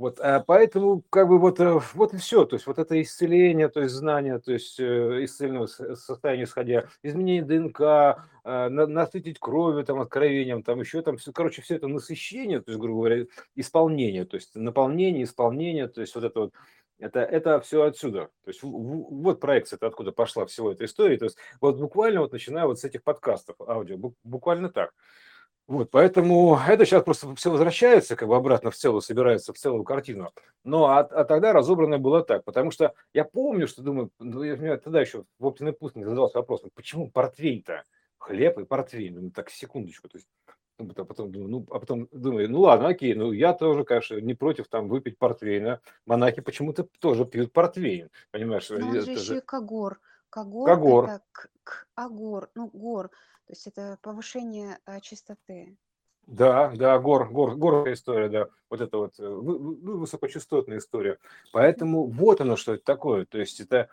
Вот, 0.00 0.18
а 0.18 0.40
поэтому 0.40 1.02
как 1.10 1.28
бы 1.28 1.38
вот, 1.38 1.60
э, 1.60 1.78
вот 1.92 2.14
и 2.14 2.16
все, 2.16 2.46
то 2.46 2.56
есть 2.56 2.66
вот 2.66 2.78
это 2.78 2.98
исцеление, 3.02 3.68
то 3.68 3.82
есть 3.82 3.94
знание, 3.94 4.38
то 4.38 4.50
есть 4.50 4.80
э, 4.80 5.24
исцеленного 5.24 5.66
состояния 5.66 6.44
исходя, 6.44 6.86
изменение 7.02 7.42
ДНК, 7.42 7.80
а, 7.82 8.70
насытить 8.70 9.38
кровью, 9.38 9.84
там, 9.84 10.00
откровением, 10.00 10.62
там 10.62 10.80
еще 10.80 11.02
там, 11.02 11.18
все, 11.18 11.32
короче, 11.32 11.60
все 11.60 11.76
это 11.76 11.86
насыщение, 11.86 12.62
то 12.62 12.70
есть, 12.70 12.80
грубо 12.80 13.00
говоря, 13.00 13.26
исполнение, 13.56 14.24
то 14.24 14.36
есть 14.36 14.54
наполнение, 14.54 15.24
исполнение, 15.24 15.86
то 15.86 16.00
есть 16.00 16.14
вот 16.14 16.24
это 16.24 16.40
вот, 16.40 16.54
это, 16.98 17.20
это 17.20 17.60
все 17.60 17.82
отсюда. 17.82 18.30
То 18.44 18.48
есть 18.48 18.60
вот 18.62 19.38
проекция, 19.38 19.76
это 19.76 19.88
откуда 19.88 20.12
пошла 20.12 20.46
всего 20.46 20.72
эта 20.72 20.86
история. 20.86 21.18
То 21.18 21.26
есть 21.26 21.36
вот 21.60 21.76
буквально 21.76 22.20
вот 22.20 22.32
начиная 22.32 22.64
вот 22.64 22.80
с 22.80 22.84
этих 22.84 23.02
подкастов 23.02 23.56
аудио, 23.60 23.98
буквально 24.24 24.70
так. 24.70 24.94
Вот, 25.70 25.88
поэтому 25.92 26.58
это 26.68 26.84
сейчас 26.84 27.04
просто 27.04 27.32
все 27.36 27.48
возвращается 27.48 28.16
как 28.16 28.26
бы 28.26 28.34
обратно 28.34 28.72
в 28.72 28.74
целую, 28.74 29.02
собирается 29.02 29.52
в 29.52 29.56
целую 29.56 29.84
картину. 29.84 30.32
Но 30.64 30.86
а, 30.86 30.98
а 30.98 31.22
тогда 31.22 31.52
разобранное 31.52 31.98
было 31.98 32.24
так, 32.24 32.42
потому 32.42 32.72
что 32.72 32.92
я 33.14 33.22
помню, 33.22 33.68
что 33.68 33.80
думаю, 33.80 34.10
ну, 34.18 34.42
я, 34.42 34.56
меня 34.56 34.78
тогда 34.78 35.00
еще 35.00 35.22
в 35.38 35.46
оптиной 35.46 35.72
пустыне 35.72 36.06
задался 36.06 36.38
вопросом, 36.38 36.70
почему 36.74 37.08
портвейн-то? 37.08 37.84
Хлеб 38.18 38.58
и 38.58 38.64
портвейн. 38.64 39.22
Ну, 39.22 39.30
так, 39.30 39.48
секундочку. 39.48 40.08
То 40.08 40.18
есть, 40.18 40.26
ну, 40.80 40.90
а 40.96 41.04
потом 41.04 41.30
думаю, 41.30 41.48
ну, 41.48 41.66
а 41.70 41.78
потом 41.78 42.08
думаю, 42.10 42.50
ну 42.50 42.62
ладно, 42.62 42.88
окей, 42.88 43.14
ну 43.14 43.30
я 43.30 43.52
тоже, 43.52 43.84
конечно, 43.84 44.16
не 44.16 44.34
против 44.34 44.66
там 44.66 44.88
выпить 44.88 45.18
портвейна. 45.18 45.80
Монахи 46.04 46.40
почему-то 46.40 46.88
тоже 46.98 47.24
пьют 47.24 47.52
портвейн, 47.52 48.10
понимаешь? 48.32 48.68
Но 48.70 48.88
он 48.88 49.00
же 49.00 49.12
еще 49.12 49.38
и 49.38 49.40
кагор. 49.40 50.00
Кагор, 50.30 50.66
Кагор. 50.68 51.04
это 51.04 51.22
к, 51.30 51.48
к, 51.62 51.86
агор, 51.94 52.50
ну, 52.56 52.68
гор. 52.72 53.10
То 53.50 53.54
есть 53.54 53.66
это 53.66 53.98
повышение 54.00 54.78
а, 54.84 55.00
чистоты. 55.00 55.76
Да, 56.28 56.72
да, 56.76 56.96
гор, 57.00 57.28
гор, 57.30 57.56
горная 57.56 57.94
история, 57.94 58.28
да, 58.28 58.46
вот 58.68 58.80
это 58.80 58.96
вот 58.96 59.18
ну, 59.18 59.98
высокочастотная 59.98 60.78
история. 60.78 61.18
Поэтому 61.52 62.06
вот 62.06 62.40
оно, 62.40 62.54
что 62.54 62.74
это 62.74 62.84
такое. 62.84 63.26
То 63.26 63.38
есть 63.38 63.58
это 63.58 63.88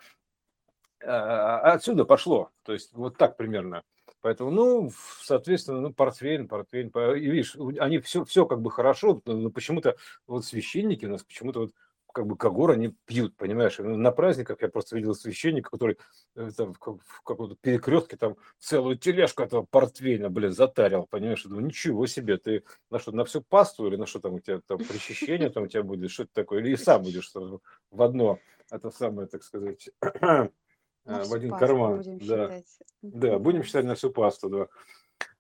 а, 1.04 1.74
отсюда 1.74 2.06
пошло. 2.06 2.52
То 2.62 2.74
есть 2.74 2.94
вот 2.94 3.18
так 3.18 3.36
примерно. 3.36 3.82
Поэтому, 4.22 4.52
ну, 4.52 4.92
соответственно, 5.24 5.82
ну, 5.82 5.92
портфель, 5.92 6.48
портфель, 6.48 6.92
и 7.18 7.28
видишь, 7.28 7.56
они 7.80 7.98
все, 7.98 8.26
все 8.26 8.46
как 8.46 8.62
бы 8.62 8.70
хорошо, 8.70 9.24
но 9.26 9.50
почему-то 9.50 9.96
вот 10.28 10.46
священники 10.46 11.06
у 11.06 11.10
нас 11.10 11.24
почему-то 11.24 11.62
вот 11.62 11.72
как 12.18 12.26
бы 12.26 12.36
когор 12.36 12.72
они 12.72 12.96
пьют, 13.06 13.38
понимаешь? 13.38 13.78
На 13.78 14.12
праздниках 14.12 14.60
я 14.64 14.70
просто 14.70 14.96
видел 14.96 15.14
священника, 15.14 15.70
который 15.70 16.00
э, 16.34 16.50
там, 16.58 16.74
в 16.74 16.80
каком-то 17.24 17.56
перекрестке 17.62 18.18
там 18.18 18.38
целую 18.58 18.98
тележку 18.98 19.44
этого 19.44 19.68
портвейна, 19.70 20.32
блин, 20.32 20.52
затарил, 20.52 21.06
понимаешь? 21.08 21.44
Я 21.44 21.50
думаю, 21.50 21.68
ничего 21.68 22.08
себе, 22.08 22.38
ты 22.38 22.64
на 22.90 22.98
что, 22.98 23.12
на 23.12 23.24
всю 23.24 23.42
пасту 23.42 23.86
или 23.86 23.98
на 23.98 24.08
что 24.08 24.20
там 24.20 24.34
у 24.34 24.40
тебя 24.40 24.62
там 24.66 24.80
причащение 24.80 25.52
там 25.52 25.66
у 25.66 25.68
тебя 25.68 25.84
будет, 25.84 26.10
что 26.10 26.24
это 26.24 26.32
такое? 26.34 26.62
Или 26.62 26.72
и 26.72 26.76
сам 26.76 27.04
будешь 27.04 27.32
в 27.92 28.02
одно, 28.02 28.40
это 28.72 28.90
самое, 28.90 29.28
так 29.28 29.44
сказать, 29.44 29.88
в 30.02 31.34
один 31.36 31.52
карман. 31.52 32.04
Да. 32.22 32.62
да, 33.04 33.38
будем 33.38 33.64
считать 33.64 33.86
на 33.86 33.94
всю 33.94 34.10
пасту, 34.10 34.50
да. 34.50 34.68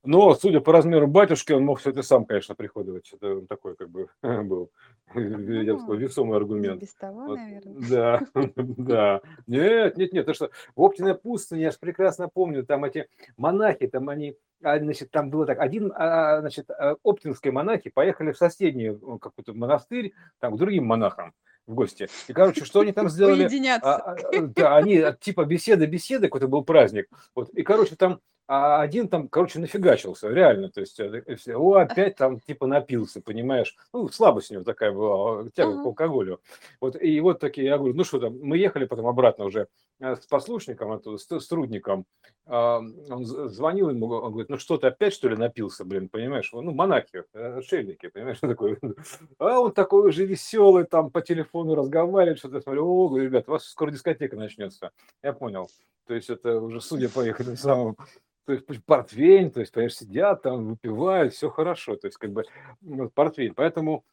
Но, 0.07 0.33
судя 0.35 0.61
по 0.61 0.71
размеру 0.71 1.05
батюшки, 1.05 1.51
он 1.51 1.65
мог 1.65 1.79
все 1.79 1.89
это 1.89 2.01
сам, 2.01 2.23
конечно, 2.23 2.55
приходовать. 2.55 3.11
Это 3.11 3.41
такой, 3.41 3.75
как 3.75 3.89
бы, 3.89 4.07
был, 4.23 4.71
я 5.13 5.73
бы 5.73 5.79
сказал, 5.79 5.95
весомый 5.95 6.37
аргумент. 6.37 6.81
Без 6.81 6.93
того, 6.93 7.25
вот, 7.25 7.35
наверное. 7.35 7.89
Да, 7.89 8.21
да. 8.55 9.21
Нет, 9.47 9.97
нет, 9.97 10.13
нет. 10.13 10.25
То, 10.25 10.33
что 10.33 10.49
в 10.77 10.81
Оптиной 10.81 11.13
пустыне, 11.13 11.63
я 11.63 11.71
же 11.71 11.77
прекрасно 11.77 12.29
помню, 12.29 12.65
там 12.65 12.85
эти 12.85 13.09
монахи, 13.35 13.87
там 13.87 14.07
они, 14.07 14.37
а, 14.63 14.79
значит, 14.79 15.11
там 15.11 15.29
было 15.29 15.45
так, 15.45 15.59
один, 15.59 15.91
а, 15.93 16.39
значит, 16.39 16.69
а, 16.69 16.95
оптинские 17.03 17.51
монахи 17.51 17.89
поехали 17.89 18.31
в 18.31 18.37
соседний 18.37 18.97
какой-то 19.19 19.53
монастырь, 19.53 20.13
там, 20.39 20.55
к 20.55 20.57
другим 20.57 20.85
монахам 20.85 21.33
в 21.65 21.73
гости. 21.73 22.07
И, 22.29 22.33
короче, 22.33 22.63
что 22.63 22.79
они 22.79 22.93
там 22.93 23.09
сделали? 23.09 23.49
А, 23.83 24.15
да, 24.39 24.77
они 24.77 25.03
типа 25.19 25.43
беседы, 25.43 25.85
беседы, 25.85 26.27
какой-то 26.27 26.47
был 26.47 26.63
праздник. 26.63 27.09
Вот, 27.35 27.49
и, 27.49 27.61
короче, 27.61 27.97
там 27.97 28.21
а 28.47 28.81
один 28.81 29.09
там, 29.09 29.27
короче, 29.27 29.59
нафигачился, 29.59 30.29
реально, 30.29 30.69
то 30.69 30.79
есть, 30.79 30.99
э, 30.99 31.53
о, 31.53 31.73
опять 31.75 32.15
там 32.15 32.39
типа 32.39 32.65
напился, 32.65 33.21
понимаешь, 33.21 33.75
ну, 33.91 34.07
слабость 34.07 34.51
у 34.51 34.55
него 34.55 34.63
такая 34.63 34.91
была, 34.93 35.49
тяга 35.49 35.73
uh-huh. 35.73 35.83
к 35.83 35.85
алкоголю, 35.85 36.39
вот, 36.79 37.01
и 37.01 37.19
вот 37.19 37.39
такие, 37.39 37.67
я 37.67 37.77
говорю, 37.77 37.93
ну 37.93 38.05
что 38.05 38.19
там, 38.19 38.39
мы 38.41 38.57
ехали 38.57 38.85
потом 38.85 39.07
обратно 39.07 39.45
уже 39.45 39.67
э, 39.99 40.15
с 40.15 40.25
послушником, 40.27 40.93
оттуда, 40.93 41.17
с, 41.17 41.29
с 41.29 41.47
трудником, 41.47 42.05
а, 42.45 42.77
он 43.09 43.25
звонил 43.25 43.89
ему, 43.89 44.07
он 44.07 44.31
говорит, 44.31 44.49
ну 44.49 44.57
что 44.57 44.77
ты 44.77 44.87
опять 44.87 45.13
что 45.13 45.27
ли 45.27 45.35
напился, 45.35 45.83
блин, 45.83 46.07
понимаешь, 46.07 46.49
ну, 46.53 46.71
монахи, 46.71 47.25
э, 47.33 47.57
отшельники, 47.57 48.07
понимаешь, 48.07 48.39
такой, 48.41 48.79
а 49.39 49.59
он 49.59 49.73
такой 49.73 50.07
уже 50.07 50.25
веселый, 50.25 50.85
там 50.85 51.11
по 51.11 51.21
телефону 51.21 51.75
разговаривает, 51.75 52.39
что-то, 52.39 52.61
смотрю, 52.61 52.87
о, 52.87 53.09
говорю, 53.09 53.25
ребят, 53.25 53.49
у 53.49 53.51
вас 53.51 53.65
скоро 53.65 53.91
дискотека 53.91 54.37
начнется, 54.37 54.91
я 55.21 55.33
понял, 55.33 55.69
то 56.05 56.13
есть 56.13 56.29
это 56.29 56.61
уже, 56.61 56.79
судя 56.79 57.09
по 57.09 57.21
их 57.27 57.41
самым 57.59 57.97
то 58.47 58.53
есть 58.69 58.85
портвейн, 58.85 59.51
то 59.51 59.59
есть, 59.59 59.73
понимаешь, 59.73 59.95
сидят 59.95 60.41
там, 60.41 60.65
выпивают, 60.69 61.33
все 61.33 61.49
хорошо, 61.49 61.97
то 61.97 62.07
есть 62.07 62.17
как 62.17 62.31
бы 62.31 62.43
вот, 62.81 63.13
портвейн. 63.13 63.53
Поэтому 63.53 64.05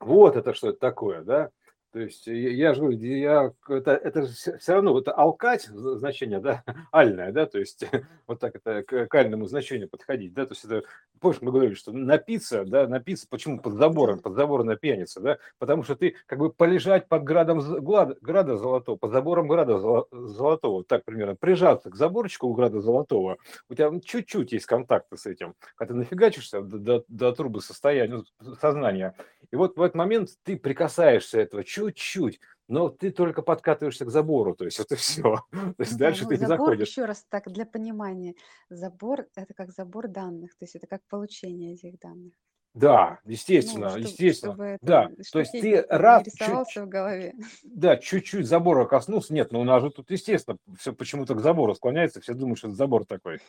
вот 0.00 0.36
это 0.36 0.54
что 0.54 0.70
это 0.70 0.78
такое, 0.78 1.22
да. 1.22 1.50
То 1.94 2.00
есть 2.00 2.26
я 2.26 2.74
же 2.74 2.80
говорю, 2.80 2.98
я, 2.98 3.52
это, 3.68 3.92
это 3.92 4.26
все 4.26 4.72
равно, 4.72 4.98
это 4.98 5.12
алкать 5.12 5.66
значение, 5.66 6.40
да, 6.40 6.64
альное, 6.92 7.30
да, 7.30 7.46
то 7.46 7.60
есть 7.60 7.84
вот 8.26 8.40
так 8.40 8.56
это 8.56 8.82
к, 8.82 9.14
альному 9.14 9.46
значению 9.46 9.88
подходить, 9.88 10.34
да, 10.34 10.44
то 10.44 10.54
есть 10.54 10.64
это, 10.64 10.82
помнишь, 11.20 11.40
мы 11.40 11.52
говорили, 11.52 11.74
что 11.74 11.92
напиться, 11.92 12.64
да, 12.64 12.88
напиться, 12.88 13.28
почему 13.30 13.60
под 13.60 13.74
забором, 13.74 14.18
под 14.18 14.34
забором 14.34 14.66
напьяниться, 14.66 15.20
да, 15.20 15.38
потому 15.60 15.84
что 15.84 15.94
ты 15.94 16.16
как 16.26 16.40
бы 16.40 16.50
полежать 16.52 17.06
под 17.06 17.22
градом 17.22 17.60
града 17.60 18.56
золотого, 18.56 18.96
под 18.96 19.12
забором 19.12 19.46
града 19.46 19.78
золотого, 20.10 20.82
так 20.82 21.04
примерно, 21.04 21.36
прижаться 21.36 21.90
к 21.90 21.94
заборчику 21.94 22.48
у 22.48 22.54
града 22.54 22.80
золотого, 22.80 23.36
у 23.68 23.74
тебя 23.74 23.92
чуть-чуть 24.04 24.50
есть 24.50 24.66
контакты 24.66 25.16
с 25.16 25.26
этим, 25.26 25.54
когда 25.76 25.94
ты 25.94 25.98
нафигачишься 26.00 26.60
до, 26.60 26.78
до, 26.78 27.04
до 27.06 27.32
трубы 27.32 27.60
состояния, 27.60 28.24
сознания, 28.60 29.14
и 29.52 29.56
вот 29.56 29.76
в 29.76 29.80
этот 29.82 29.94
момент 29.94 30.30
ты 30.42 30.56
прикасаешься 30.56 31.38
этого 31.38 31.62
чуть-чуть, 31.90 32.40
но 32.68 32.88
ты 32.88 33.10
только 33.10 33.42
подкатываешься 33.42 34.04
к 34.04 34.10
забору, 34.10 34.54
то 34.54 34.64
есть 34.64 34.80
это 34.80 34.96
все. 34.96 35.22
То 35.52 35.74
есть 35.78 35.92
Ну 35.92 35.98
да, 35.98 36.04
дальше 36.06 36.24
ну 36.24 36.28
ты 36.30 36.34
не 36.34 36.46
забор, 36.46 36.58
заходишь. 36.70 36.88
еще 36.88 37.04
раз 37.04 37.24
так, 37.28 37.50
для 37.52 37.66
понимания, 37.66 38.34
забор– 38.70 39.26
это 39.36 39.54
как 39.54 39.72
забор 39.72 40.08
данных, 40.08 40.52
то 40.56 40.64
есть 40.64 40.74
это 40.76 40.86
как 40.86 41.02
получение 41.08 41.74
этих 41.74 41.98
данных. 41.98 42.32
Да, 42.74 43.20
Ну, 43.24 43.30
естественно, 43.30 43.90
чтоб- 43.90 44.00
естественно. 44.02 44.52
чтобы 44.54 44.64
это, 44.64 44.78
Да, 44.84 45.08
то 45.30 45.38
есть 45.38 45.52
ты 45.52 45.86
раз, 45.88 46.24
чуть, 46.24 46.82
в 46.82 46.88
голове. 46.88 47.34
да, 47.62 47.96
чуть-чуть 47.96 48.46
забора 48.46 48.84
коснулся. 48.86 49.32
Нет, 49.32 49.52
ну 49.52 49.60
у 49.60 49.64
нас 49.64 49.82
же 49.82 49.90
тут, 49.90 50.10
естественно, 50.10 50.56
все 50.76 50.92
почему-то 50.92 51.34
к 51.36 51.40
забору 51.40 51.74
склоняется, 51.74 52.20
все 52.20 52.34
думают, 52.34 52.58
что 52.58 52.68
это 52.68 52.76
забор 52.76 53.04
такой. 53.06 53.40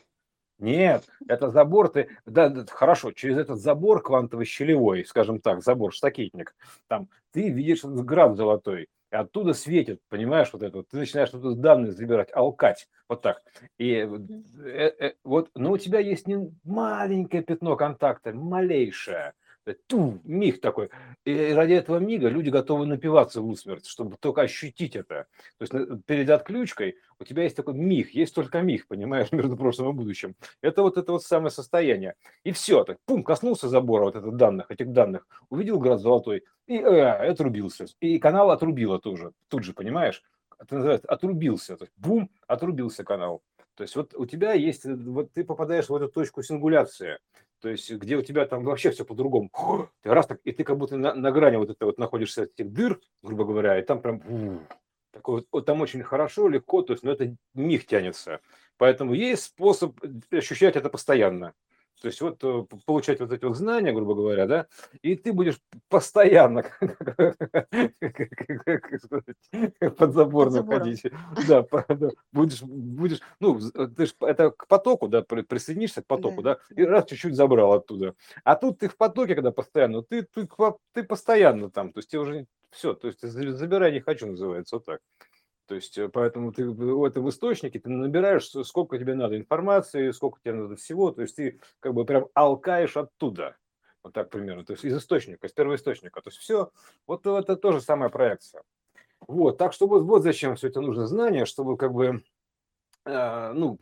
Нет, 0.59 1.03
это 1.27 1.49
забор, 1.49 1.89
ты, 1.89 2.09
да, 2.25 2.47
да, 2.47 2.65
хорошо, 2.69 3.11
через 3.11 3.37
этот 3.37 3.59
забор 3.59 4.01
квантово-щелевой, 4.01 5.03
скажем 5.03 5.41
так, 5.41 5.61
забор-штакетник, 5.61 6.55
там, 6.87 7.09
ты 7.33 7.49
видишь 7.49 7.79
этот 7.79 8.05
град 8.05 8.37
золотой, 8.37 8.87
и 9.11 9.15
оттуда 9.15 9.53
светит, 9.53 9.99
понимаешь, 10.07 10.49
вот 10.53 10.63
это 10.63 10.77
вот, 10.77 10.87
ты 10.89 10.97
начинаешь 10.97 11.29
оттуда 11.29 11.55
данные 11.55 11.91
забирать, 11.91 12.29
алкать, 12.33 12.87
вот 13.09 13.21
так. 13.21 13.43
И 13.77 14.03
вот, 14.03 14.21
э, 14.63 14.93
э, 14.97 15.13
вот, 15.25 15.49
но 15.55 15.73
у 15.73 15.77
тебя 15.77 15.99
есть 15.99 16.25
не 16.25 16.49
маленькое 16.63 17.43
пятно 17.43 17.75
контакта, 17.75 18.31
малейшее, 18.31 19.33
ту, 19.73 20.19
миг 20.23 20.61
такой. 20.61 20.89
И 21.25 21.51
ради 21.53 21.73
этого 21.73 21.97
мига 21.97 22.29
люди 22.29 22.49
готовы 22.49 22.85
напиваться 22.85 23.41
в 23.41 23.47
усмерть, 23.47 23.87
чтобы 23.87 24.17
только 24.17 24.41
ощутить 24.41 24.95
это. 24.95 25.25
То 25.57 25.61
есть 25.61 25.73
на- 25.73 25.97
перед 25.99 26.29
отключкой 26.29 26.97
у 27.19 27.23
тебя 27.23 27.43
есть 27.43 27.55
такой 27.55 27.73
миг, 27.73 28.11
есть 28.11 28.35
только 28.35 28.61
миг, 28.61 28.87
понимаешь, 28.87 29.31
между 29.31 29.57
прошлым 29.57 29.89
и 29.89 29.93
будущим. 29.93 30.35
Это 30.61 30.81
вот 30.81 30.97
это 30.97 31.11
вот 31.11 31.23
самое 31.23 31.51
состояние. 31.51 32.15
И 32.43 32.51
все, 32.51 32.83
так, 32.83 32.97
пум, 33.05 33.23
коснулся 33.23 33.67
забора 33.67 34.05
вот 34.05 34.15
этих 34.15 34.35
данных, 34.35 34.69
этих 34.69 34.91
данных, 34.91 35.27
увидел 35.49 35.79
град 35.79 35.99
золотой 35.99 36.43
и 36.67 36.77
э, 36.77 37.29
отрубился. 37.29 37.85
И 37.99 38.19
канал 38.19 38.51
отрубило 38.51 38.99
тоже, 38.99 39.31
тут 39.47 39.63
же, 39.63 39.73
понимаешь? 39.73 40.23
Это 40.59 40.75
называется 40.75 41.07
отрубился. 41.07 41.75
То 41.75 41.85
есть, 41.85 41.93
бум, 41.97 42.29
отрубился 42.47 43.03
канал. 43.03 43.41
То 43.75 43.83
есть 43.83 43.95
вот 43.95 44.13
у 44.15 44.25
тебя 44.25 44.53
есть, 44.53 44.85
э, 44.85 44.95
вот 44.95 45.33
ты 45.33 45.43
попадаешь 45.43 45.89
в 45.89 45.95
эту 45.95 46.07
точку 46.07 46.41
сингуляции, 46.41 47.19
то 47.61 47.69
есть 47.69 47.91
где 47.91 48.15
у 48.15 48.21
тебя 48.21 48.45
там 48.45 48.63
вообще 48.63 48.91
все 48.91 49.05
по-другому. 49.05 49.49
Ты 50.01 50.13
раз 50.13 50.27
так, 50.27 50.39
и 50.43 50.51
ты 50.51 50.63
как 50.63 50.77
будто 50.77 50.97
на, 50.97 51.13
на 51.13 51.31
грани 51.31 51.57
вот 51.57 51.69
это 51.69 51.85
вот 51.85 51.97
находишься 51.97 52.43
этих 52.43 52.71
дыр, 52.71 52.99
грубо 53.21 53.45
говоря, 53.45 53.79
и 53.79 53.83
там 53.83 54.01
прям 54.01 54.67
такой 55.11 55.45
вот, 55.51 55.65
там 55.65 55.81
очень 55.81 56.03
хорошо, 56.03 56.49
легко, 56.49 56.81
то 56.81 56.93
есть, 56.93 57.03
но 57.03 57.11
это 57.11 57.35
миг 57.53 57.85
тянется. 57.85 58.41
Поэтому 58.77 59.13
есть 59.13 59.43
способ 59.43 59.97
ощущать 60.31 60.75
это 60.75 60.89
постоянно. 60.89 61.53
То 62.05 62.09
есть 62.09 62.21
вот 62.21 62.43
э, 62.43 62.65
получать 62.85 63.19
вот 63.19 63.31
эти 63.31 63.43
вот 63.45 63.57
знания, 63.57 63.91
грубо 63.91 64.13
говоря, 64.13 64.45
да, 64.45 64.67
и 65.01 65.15
ты 65.15 65.33
будешь 65.33 65.59
постоянно 65.89 66.61
под 69.97 70.13
забор 70.13 70.51
находить. 70.51 71.01
Да, 71.47 71.65
будешь, 72.31 72.61
будешь, 72.61 73.21
ну, 73.39 73.59
э, 73.73 73.87
ты 73.87 74.05
ж 74.05 74.13
это 74.19 74.51
к 74.51 74.67
потоку, 74.67 75.07
да, 75.07 75.23
при- 75.23 75.41
присоединишься 75.41 76.03
к 76.03 76.05
потоку, 76.05 76.43
Да, 76.43 76.59
и 76.75 76.83
раз 76.83 77.05
чуть-чуть 77.05 77.33
забрал 77.33 77.73
оттуда. 77.73 78.13
А 78.43 78.55
тут 78.55 78.77
ты 78.77 78.87
в 78.87 78.97
потоке, 78.97 79.33
когда 79.33 79.49
постоянно, 79.49 80.03
ты, 80.03 80.21
ты, 80.21 80.47
ты 80.93 81.03
постоянно 81.03 81.71
там, 81.71 81.91
то 81.91 81.97
есть 81.97 82.11
тебе 82.11 82.21
уже 82.21 82.45
все, 82.69 82.93
то 82.93 83.07
есть 83.07 83.21
забирай 83.21 83.93
не 83.93 84.01
хочу, 84.01 84.27
называется, 84.27 84.75
вот 84.75 84.85
так. 84.85 85.01
То 85.67 85.75
есть, 85.75 85.97
э, 85.97 86.09
поэтому 86.09 86.51
ты 86.51 86.69
в 86.69 87.03
этом 87.03 87.27
источнике 87.29 87.79
ты 87.79 87.89
набираешь, 87.89 88.49
сколько 88.65 88.97
тебе 88.97 89.15
надо 89.15 89.37
информации, 89.37 90.11
сколько 90.11 90.39
тебе 90.39 90.53
надо 90.53 90.75
всего, 90.75 91.11
то 91.11 91.21
есть 91.21 91.35
ты 91.35 91.59
как 91.79 91.93
бы 91.93 92.05
прям 92.05 92.27
алкаешь 92.33 92.97
оттуда. 92.97 93.57
Вот 94.03 94.13
так 94.13 94.29
примерно, 94.29 94.63
то 94.63 94.73
есть 94.73 94.85
из 94.85 94.95
источника, 94.95 95.47
из 95.47 95.53
первоисточника. 95.53 96.21
То 96.21 96.29
есть 96.29 96.37
все, 96.37 96.71
вот 97.07 97.25
это 97.25 97.55
тоже 97.55 97.81
самая 97.81 98.09
проекция. 98.09 98.61
Вот, 99.27 99.57
так 99.57 99.73
что 99.73 99.87
вот, 99.87 100.03
вот 100.03 100.21
зачем 100.21 100.55
все 100.55 100.67
это 100.67 100.81
нужно 100.81 101.07
знание, 101.07 101.45
чтобы 101.45 101.75
как 101.77 101.91
бы, 101.91 102.23
э, 103.05 103.51
ну, 103.53 103.79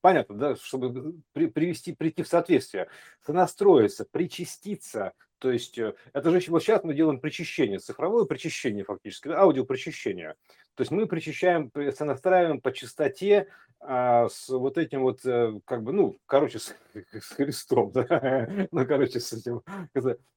понятно, 0.00 0.36
да, 0.36 0.56
чтобы 0.56 1.16
при- 1.32 1.46
привести, 1.48 1.92
прийти 1.92 2.22
в 2.22 2.28
соответствие, 2.28 2.88
сонастроиться, 3.26 4.06
причаститься. 4.08 5.12
То 5.38 5.50
есть 5.50 5.76
э, 5.78 5.94
это 6.12 6.30
же 6.30 6.40
вот 6.52 6.62
сейчас 6.62 6.84
мы 6.84 6.94
делаем 6.94 7.18
причащение, 7.18 7.80
цифровое 7.80 8.26
причащение 8.26 8.84
фактически, 8.84 9.28
аудиопричащение. 9.28 10.36
То 10.78 10.82
есть 10.82 10.92
мы 10.92 11.08
причащаем, 11.08 11.70
при- 11.70 11.90
сонастраиваем 11.90 12.60
по 12.60 12.70
частоте 12.70 13.48
а, 13.80 14.28
с 14.28 14.48
вот 14.48 14.78
этим 14.78 15.02
вот, 15.02 15.26
э, 15.26 15.58
как 15.64 15.82
бы, 15.82 15.92
ну, 15.92 16.16
короче, 16.24 16.60
с, 16.60 16.72
с 17.12 17.30
Христом, 17.30 17.90
да, 17.90 18.48
ну, 18.70 18.86
короче, 18.86 19.18
с 19.18 19.32
этим, 19.32 19.62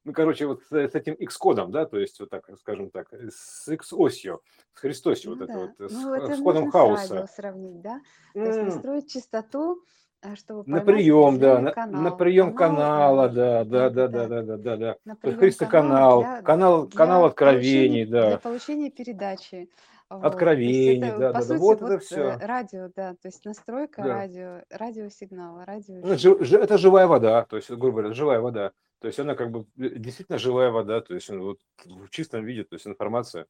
ну, 0.04 0.14
короче, 0.14 0.48
вот 0.48 0.64
с, 0.64 0.72
с 0.72 0.96
этим 0.96 1.14
X-кодом, 1.14 1.70
да, 1.70 1.86
то 1.86 2.00
есть, 2.00 2.20
вот 2.20 2.32
так, 2.32 2.50
скажем 2.60 2.90
так, 2.90 3.14
с 3.14 3.68
X-осью, 3.68 4.42
с 4.74 4.80
Христосью, 4.80 5.30
Ну 5.32 5.38
вот 5.38 5.44
это 5.44 5.54
да. 5.54 5.60
вот, 5.60 5.72
э, 5.80 5.90
с, 5.90 5.92
Ну 5.92 6.14
это 6.16 6.36
с 6.36 6.42
кодом 6.42 6.72
хаоса. 6.72 7.28
сравнить, 7.28 7.80
да? 7.82 8.02
То 8.34 8.44
есть 8.44 8.62
настроить 8.64 9.12
частоту, 9.12 9.84
а, 10.24 10.36
чтобы 10.36 10.64
На 10.66 10.82
прием, 10.82 11.38
да, 11.38 11.56
на, 11.56 11.62
на 11.62 11.72
канал. 11.72 12.18
прием 12.18 12.56
Канал, 12.56 12.78
канала, 12.78 13.30
да, 13.30 13.64
да, 13.64 13.90
да, 13.92 14.08
да, 14.08 14.28
да, 14.28 14.42
да, 14.42 14.58
да, 14.58 14.78
да. 14.78 14.96
канала 15.22 15.38
Христоканал, 15.40 16.22
для, 16.22 16.42
канал, 16.42 16.88
канал 16.88 17.20
для 17.22 17.28
откровений, 17.28 18.06
получения, 18.06 18.06
для 18.08 18.30
да, 18.32 18.38
получения 18.40 18.90
передачи. 18.90 19.70
Вот. 20.12 20.25
Откровений, 20.25 20.98
это, 20.98 21.18
да, 21.20 21.27
по 21.27 21.34
да, 21.34 21.39
да, 21.39 21.41
сути, 21.41 21.60
вот 21.60 21.77
это 21.77 21.86
вот 21.86 21.94
э, 21.94 22.00
все, 22.00 22.38
радио, 22.41 22.89
да, 22.94 23.13
то 23.13 23.27
есть 23.30 23.46
настройка 23.46 24.03
да. 24.03 24.13
радио, 24.15 24.62
радиосигнала, 24.70 25.65
Ну, 25.88 26.18
жи- 26.18 26.44
жи- 26.44 26.58
это 26.58 26.77
живая 26.77 27.08
вода, 27.08 27.46
то 27.46 27.56
есть, 27.56 27.70
грубо 27.70 28.00
говоря, 28.00 28.13
живая 28.13 28.41
вода. 28.41 28.74
То 29.00 29.08
есть 29.08 29.18
она 29.22 29.36
как 29.36 29.51
бы 29.51 29.62
э, 29.77 29.88
действительно 29.96 30.38
живая 30.38 30.70
вода, 30.70 31.00
то 31.00 31.13
есть 31.13 31.30
ну, 31.30 31.44
вот 31.46 31.60
в 31.86 32.10
чистом 32.10 32.44
виде, 32.44 32.65
то 32.65 32.75
есть 32.75 32.86
информация, 32.86 33.46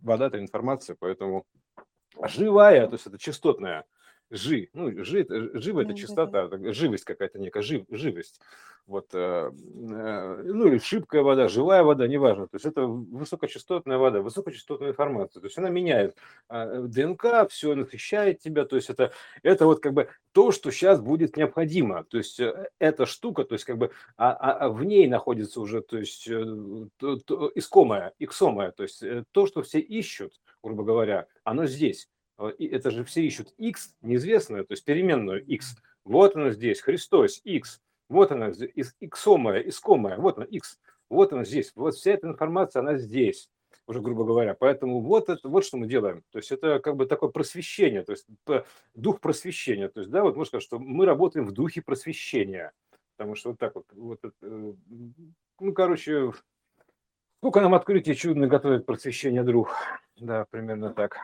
вода 0.00 0.26
это 0.26 0.40
информация, 0.40 0.96
поэтому 0.98 1.46
живая, 2.24 2.88
то 2.88 2.94
есть 2.94 3.06
это 3.06 3.16
частотная, 3.16 3.84
жи, 4.30 4.68
ну, 4.72 5.04
жи, 5.04 5.20
это- 5.22 5.60
живо 5.60 5.82
это 5.82 5.92
так, 6.48 6.74
живость 6.74 7.04
какая-то 7.04 7.38
некая, 7.38 7.62
жив, 7.62 7.84
живость. 7.90 8.40
Вот, 8.86 9.08
э, 9.12 9.50
э, 9.52 10.42
ну 10.44 10.66
или 10.66 10.78
шибкая 10.78 11.22
вода, 11.22 11.48
живая 11.48 11.82
вода, 11.84 12.08
неважно. 12.08 12.48
То 12.48 12.56
есть 12.56 12.66
это 12.66 12.86
высокочастотная 12.86 13.98
вода, 13.98 14.20
высокочастотная 14.20 14.90
информация. 14.90 15.40
То 15.40 15.46
есть 15.46 15.58
она 15.58 15.68
меняет 15.68 16.16
а, 16.48 16.82
ДНК, 16.82 17.48
все 17.50 17.74
насыщает 17.74 18.40
тебя. 18.40 18.64
То 18.64 18.76
есть 18.76 18.90
это, 18.90 19.12
это 19.42 19.66
вот 19.66 19.80
как 19.80 19.92
бы 19.92 20.08
то, 20.32 20.50
что 20.50 20.70
сейчас 20.72 21.00
будет 21.00 21.36
необходимо. 21.36 22.04
То 22.04 22.18
есть 22.18 22.40
э, 22.40 22.68
эта 22.78 23.06
штука, 23.06 23.44
то 23.44 23.54
есть 23.54 23.64
как 23.64 23.78
бы 23.78 23.90
а, 24.16 24.32
а- 24.32 24.58
а 24.64 24.68
в 24.70 24.82
ней 24.84 25.06
находится 25.06 25.60
уже, 25.60 25.82
то 25.82 25.98
есть 25.98 26.26
э, 26.28 26.44
то- 26.96 27.16
то- 27.18 27.52
искомое, 27.54 28.12
иксомое, 28.18 28.72
то 28.72 28.82
есть 28.82 29.02
э, 29.02 29.24
то, 29.30 29.46
что 29.46 29.62
все 29.62 29.78
ищут, 29.78 30.40
грубо 30.62 30.82
говоря, 30.84 31.26
оно 31.44 31.66
здесь. 31.66 32.08
Э, 32.40 32.52
И 32.58 32.66
это 32.66 32.90
же 32.90 33.04
все 33.04 33.22
ищут 33.22 33.54
x 33.58 33.94
неизвестное, 34.00 34.64
то 34.64 34.72
есть 34.72 34.84
переменную 34.84 35.44
x. 35.44 35.76
Вот 36.04 36.34
оно 36.34 36.50
здесь, 36.50 36.80
Христос, 36.80 37.40
x. 37.44 37.80
Вот 38.08 38.32
она, 38.32 38.50
здесь, 38.50 38.70
ис- 38.74 38.96
иксомое, 39.00 39.60
искомое, 39.60 40.16
вот 40.16 40.38
она, 40.38 40.46
x. 40.46 40.80
Вот 41.08 41.32
она 41.32 41.44
здесь. 41.44 41.72
Вот 41.74 41.94
вся 41.94 42.12
эта 42.12 42.26
информация, 42.26 42.80
она 42.80 42.96
здесь 42.96 43.50
уже, 43.86 44.00
грубо 44.00 44.24
говоря. 44.24 44.54
Поэтому 44.54 45.00
вот 45.00 45.28
это, 45.28 45.48
вот 45.48 45.64
что 45.64 45.76
мы 45.76 45.86
делаем. 45.86 46.22
То 46.30 46.38
есть 46.38 46.50
это 46.50 46.78
как 46.80 46.96
бы 46.96 47.06
такое 47.06 47.28
просвещение, 47.30 48.02
то 48.02 48.12
есть 48.12 48.26
дух 48.94 49.20
просвещения. 49.20 49.88
То 49.88 50.00
есть, 50.00 50.10
да, 50.10 50.22
вот 50.22 50.36
можно 50.36 50.46
сказать, 50.46 50.64
что 50.64 50.78
мы 50.78 51.04
работаем 51.04 51.46
в 51.46 51.52
духе 51.52 51.82
просвещения. 51.82 52.72
Потому 53.16 53.34
что 53.34 53.50
вот 53.50 53.58
так 53.58 53.74
вот, 53.74 53.86
вот 53.92 54.18
это, 54.22 54.34
э, 54.42 54.72
ну, 55.60 55.72
короче, 55.74 56.32
сколько 57.38 57.60
нам 57.60 57.74
открытий 57.74 58.14
чудно 58.14 58.46
готовит 58.46 58.86
просвещение 58.86 59.42
друг. 59.42 59.74
Да, 60.16 60.46
примерно 60.50 60.90
так. 60.94 61.16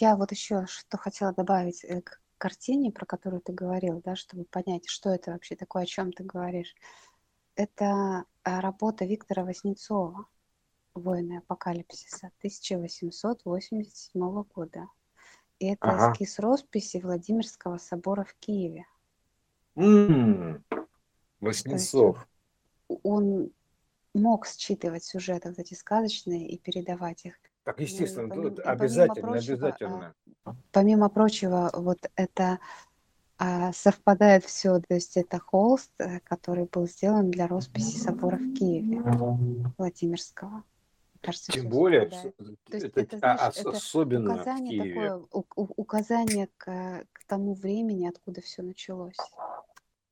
Я 0.00 0.16
вот 0.16 0.32
еще 0.32 0.66
что 0.66 0.96
хотела 0.96 1.34
добавить 1.34 1.84
э, 1.84 2.00
к 2.00 2.22
картине, 2.38 2.90
про 2.90 3.04
которую 3.04 3.42
ты 3.42 3.52
говорил, 3.52 4.00
да, 4.02 4.16
чтобы 4.16 4.44
понять, 4.44 4.88
что 4.88 5.10
это 5.10 5.32
вообще 5.32 5.56
такое, 5.56 5.82
о 5.82 5.86
чем 5.86 6.10
ты 6.10 6.24
говоришь. 6.24 6.74
Это 7.54 8.24
а, 8.42 8.62
работа 8.62 9.04
Виктора 9.04 9.44
Васнецова 9.44 10.26
«Войны 10.94 11.36
апокалипсиса» 11.36 12.30
1887 12.38 14.42
года. 14.44 14.88
И 15.58 15.66
это 15.66 15.90
Ага. 15.90 16.12
эскиз 16.12 16.38
росписи 16.38 16.96
Владимирского 16.96 17.76
собора 17.76 18.24
в 18.24 18.32
Киеве. 18.36 18.86
М, 19.76 20.64
То 20.70 20.78
есть 20.78 20.88
Васнецов. 21.40 22.26
он 22.88 23.52
мог 24.14 24.46
считывать 24.46 25.04
сюжеты 25.04 25.50
вот 25.50 25.58
эти 25.58 25.74
сказочные 25.74 26.48
и 26.48 26.58
передавать 26.58 27.26
их. 27.26 27.34
Так, 27.70 27.78
Ну 27.78 27.84
и 27.84 27.86
естественно, 27.86 28.28
помимо, 28.28 28.48
и 28.48 28.56
помимо 28.56 28.72
обязательно, 28.72 29.14
прочего, 29.14 29.54
а, 29.54 29.68
обязательно. 29.68 30.14
помимо 30.72 31.08
прочего, 31.08 31.70
вот 31.74 31.98
это 32.16 32.58
а, 33.38 33.72
совпадает 33.72 34.44
все, 34.44 34.80
то 34.80 34.94
есть 34.94 35.16
это 35.16 35.38
холст, 35.38 35.92
э, 35.98 36.18
который 36.20 36.64
был 36.64 36.86
сделан 36.88 37.30
для 37.30 37.46
росписи 37.46 37.96
собора 37.96 38.38
в 38.38 38.52
Киеве, 38.54 39.00
Владимирского. 39.78 40.64
Кажется, 41.20 41.52
Тем 41.52 41.68
более, 41.68 42.00
это, 42.70 43.00
это, 43.00 43.16
а- 43.16 43.18
знаешь, 43.36 43.40
ос- 43.50 43.56
это 43.58 43.70
особенно 43.70 44.30
в 44.30 44.34
указание 44.34 44.70
Киеве. 44.72 44.94
такое, 45.10 45.26
у- 45.32 45.72
указание 45.76 46.48
к, 46.56 47.04
к 47.12 47.24
тому 47.28 47.54
времени, 47.54 48.08
откуда 48.08 48.40
все 48.40 48.62
началось. 48.62 49.16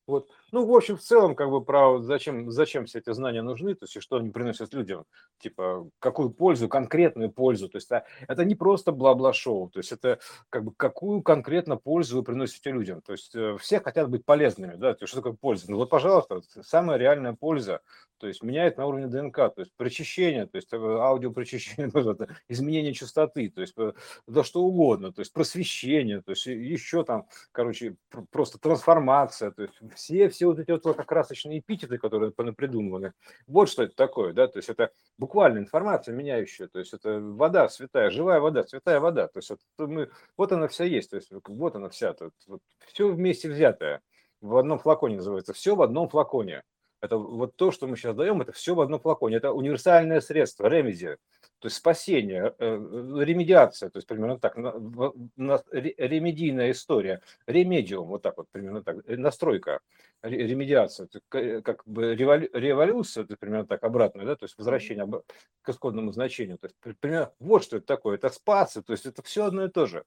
Вот. 0.06 0.30
Ну, 0.50 0.64
в 0.64 0.74
общем, 0.74 0.96
в 0.96 1.02
целом, 1.02 1.34
как 1.34 1.50
бы 1.50 1.62
про 1.62 2.00
зачем, 2.00 2.50
зачем 2.50 2.86
все 2.86 3.00
эти 3.00 3.12
знания 3.12 3.42
нужны, 3.42 3.74
то 3.74 3.84
есть 3.84 3.96
и 3.96 4.00
что 4.00 4.16
они 4.16 4.30
приносят 4.30 4.72
людям, 4.72 5.04
типа, 5.38 5.88
какую 5.98 6.30
пользу, 6.30 6.68
конкретную 6.68 7.30
пользу. 7.30 7.68
То 7.68 7.76
есть 7.76 7.92
а, 7.92 8.04
это 8.26 8.44
не 8.44 8.54
просто 8.54 8.92
бла-бла-шоу, 8.92 9.68
то 9.70 9.78
есть 9.78 9.92
это 9.92 10.20
как 10.48 10.64
бы 10.64 10.72
какую 10.74 11.22
конкретно 11.22 11.76
пользу 11.76 12.16
вы 12.16 12.22
приносите 12.22 12.70
людям. 12.70 13.02
То 13.02 13.12
есть 13.12 13.34
э, 13.34 13.56
все 13.60 13.80
хотят 13.80 14.08
быть 14.08 14.24
полезными, 14.24 14.74
да, 14.76 14.94
то 14.94 15.02
есть 15.02 15.10
что 15.10 15.20
такое 15.20 15.34
польза? 15.34 15.70
Ну 15.70 15.76
вот, 15.76 15.90
пожалуйста, 15.90 16.40
самая 16.62 16.96
реальная 16.96 17.34
польза, 17.34 17.80
то 18.18 18.26
есть 18.26 18.42
меняет 18.42 18.78
на 18.78 18.86
уровне 18.86 19.06
ДНК, 19.06 19.36
то 19.36 19.54
есть 19.58 19.72
прочищение, 19.76 20.46
то 20.46 20.56
есть 20.56 20.72
э, 20.72 20.76
аудиопрочищение, 20.76 21.90
ну, 21.92 22.16
изменение 22.48 22.94
частоты, 22.94 23.50
то 23.50 23.60
есть 23.60 23.74
э, 23.76 23.92
да 24.26 24.44
что 24.44 24.62
угодно, 24.62 25.12
то 25.12 25.20
есть 25.20 25.32
просвещение, 25.32 26.22
то 26.22 26.32
есть 26.32 26.46
еще 26.46 27.04
там, 27.04 27.26
короче, 27.52 27.96
пр- 28.10 28.24
просто 28.30 28.58
трансформация, 28.58 29.50
то 29.50 29.62
есть 29.62 29.74
все, 29.94 30.28
все 30.28 30.37
вот 30.44 30.58
эти 30.58 30.70
вот 30.70 30.82
красочные 31.06 31.60
эпитеты, 31.60 31.98
которые 31.98 32.32
придуманы, 32.32 33.12
вот 33.46 33.68
что 33.68 33.82
это 33.82 33.94
такое, 33.94 34.32
да, 34.32 34.48
то 34.48 34.58
есть 34.58 34.68
это 34.68 34.90
буквально 35.18 35.58
информация 35.58 36.14
меняющая, 36.14 36.68
то 36.68 36.78
есть 36.78 36.92
это 36.92 37.20
вода 37.20 37.68
святая, 37.68 38.10
живая 38.10 38.40
вода, 38.40 38.64
святая 38.66 39.00
вода, 39.00 39.28
то 39.28 39.38
есть 39.38 39.50
вот, 39.50 39.60
мы, 39.78 40.10
вот 40.36 40.52
она 40.52 40.68
вся 40.68 40.84
есть, 40.84 41.10
то 41.10 41.16
есть 41.16 41.30
вот 41.30 41.76
она 41.76 41.88
вся, 41.88 42.12
то, 42.14 42.30
вот, 42.46 42.60
все 42.86 43.08
вместе 43.08 43.48
взятое, 43.48 44.02
в 44.40 44.56
одном 44.56 44.78
флаконе 44.78 45.16
называется, 45.16 45.52
все 45.52 45.74
в 45.74 45.82
одном 45.82 46.08
флаконе. 46.08 46.62
Это 47.00 47.16
вот 47.16 47.54
то, 47.54 47.70
что 47.70 47.86
мы 47.86 47.96
сейчас 47.96 48.16
даем, 48.16 48.40
это 48.40 48.50
все 48.52 48.74
в 48.74 48.80
одном 48.80 48.98
флаконе. 48.98 49.36
Это 49.36 49.52
универсальное 49.52 50.20
средство, 50.20 50.66
ремеди, 50.66 51.16
то 51.60 51.66
есть 51.66 51.76
спасение, 51.76 52.54
э, 52.58 52.76
ремедиация, 53.24 53.90
то 53.90 53.98
есть 53.98 54.06
примерно 54.06 54.38
так, 54.38 54.56
ремедийная 54.56 56.70
история, 56.70 57.20
ремедиум, 57.46 58.08
вот 58.08 58.22
так 58.22 58.36
вот 58.36 58.46
примерно 58.50 58.82
так, 58.82 58.98
э, 59.06 59.16
настройка, 59.16 59.80
ре- 60.22 60.46
ремедиация, 60.46 61.08
как 61.28 61.82
бы 61.86 62.14
револю- 62.14 62.50
революция, 62.52 63.24
это 63.24 63.36
примерно 63.36 63.66
так 63.66 63.82
обратно, 63.82 64.24
да, 64.24 64.36
то 64.36 64.44
есть 64.44 64.56
возвращение 64.56 65.06
к 65.62 65.68
исходному 65.68 66.12
значению, 66.12 66.58
то 66.58 66.66
есть 66.66 66.76
при- 66.80 66.92
примерно 66.92 67.32
вот 67.40 67.64
что 67.64 67.78
это 67.78 67.86
такое, 67.86 68.16
это 68.16 68.28
спасы, 68.28 68.82
то 68.82 68.92
есть 68.92 69.06
это 69.06 69.22
все 69.22 69.46
одно 69.46 69.64
и 69.64 69.68
то 69.68 69.86
же, 69.86 70.04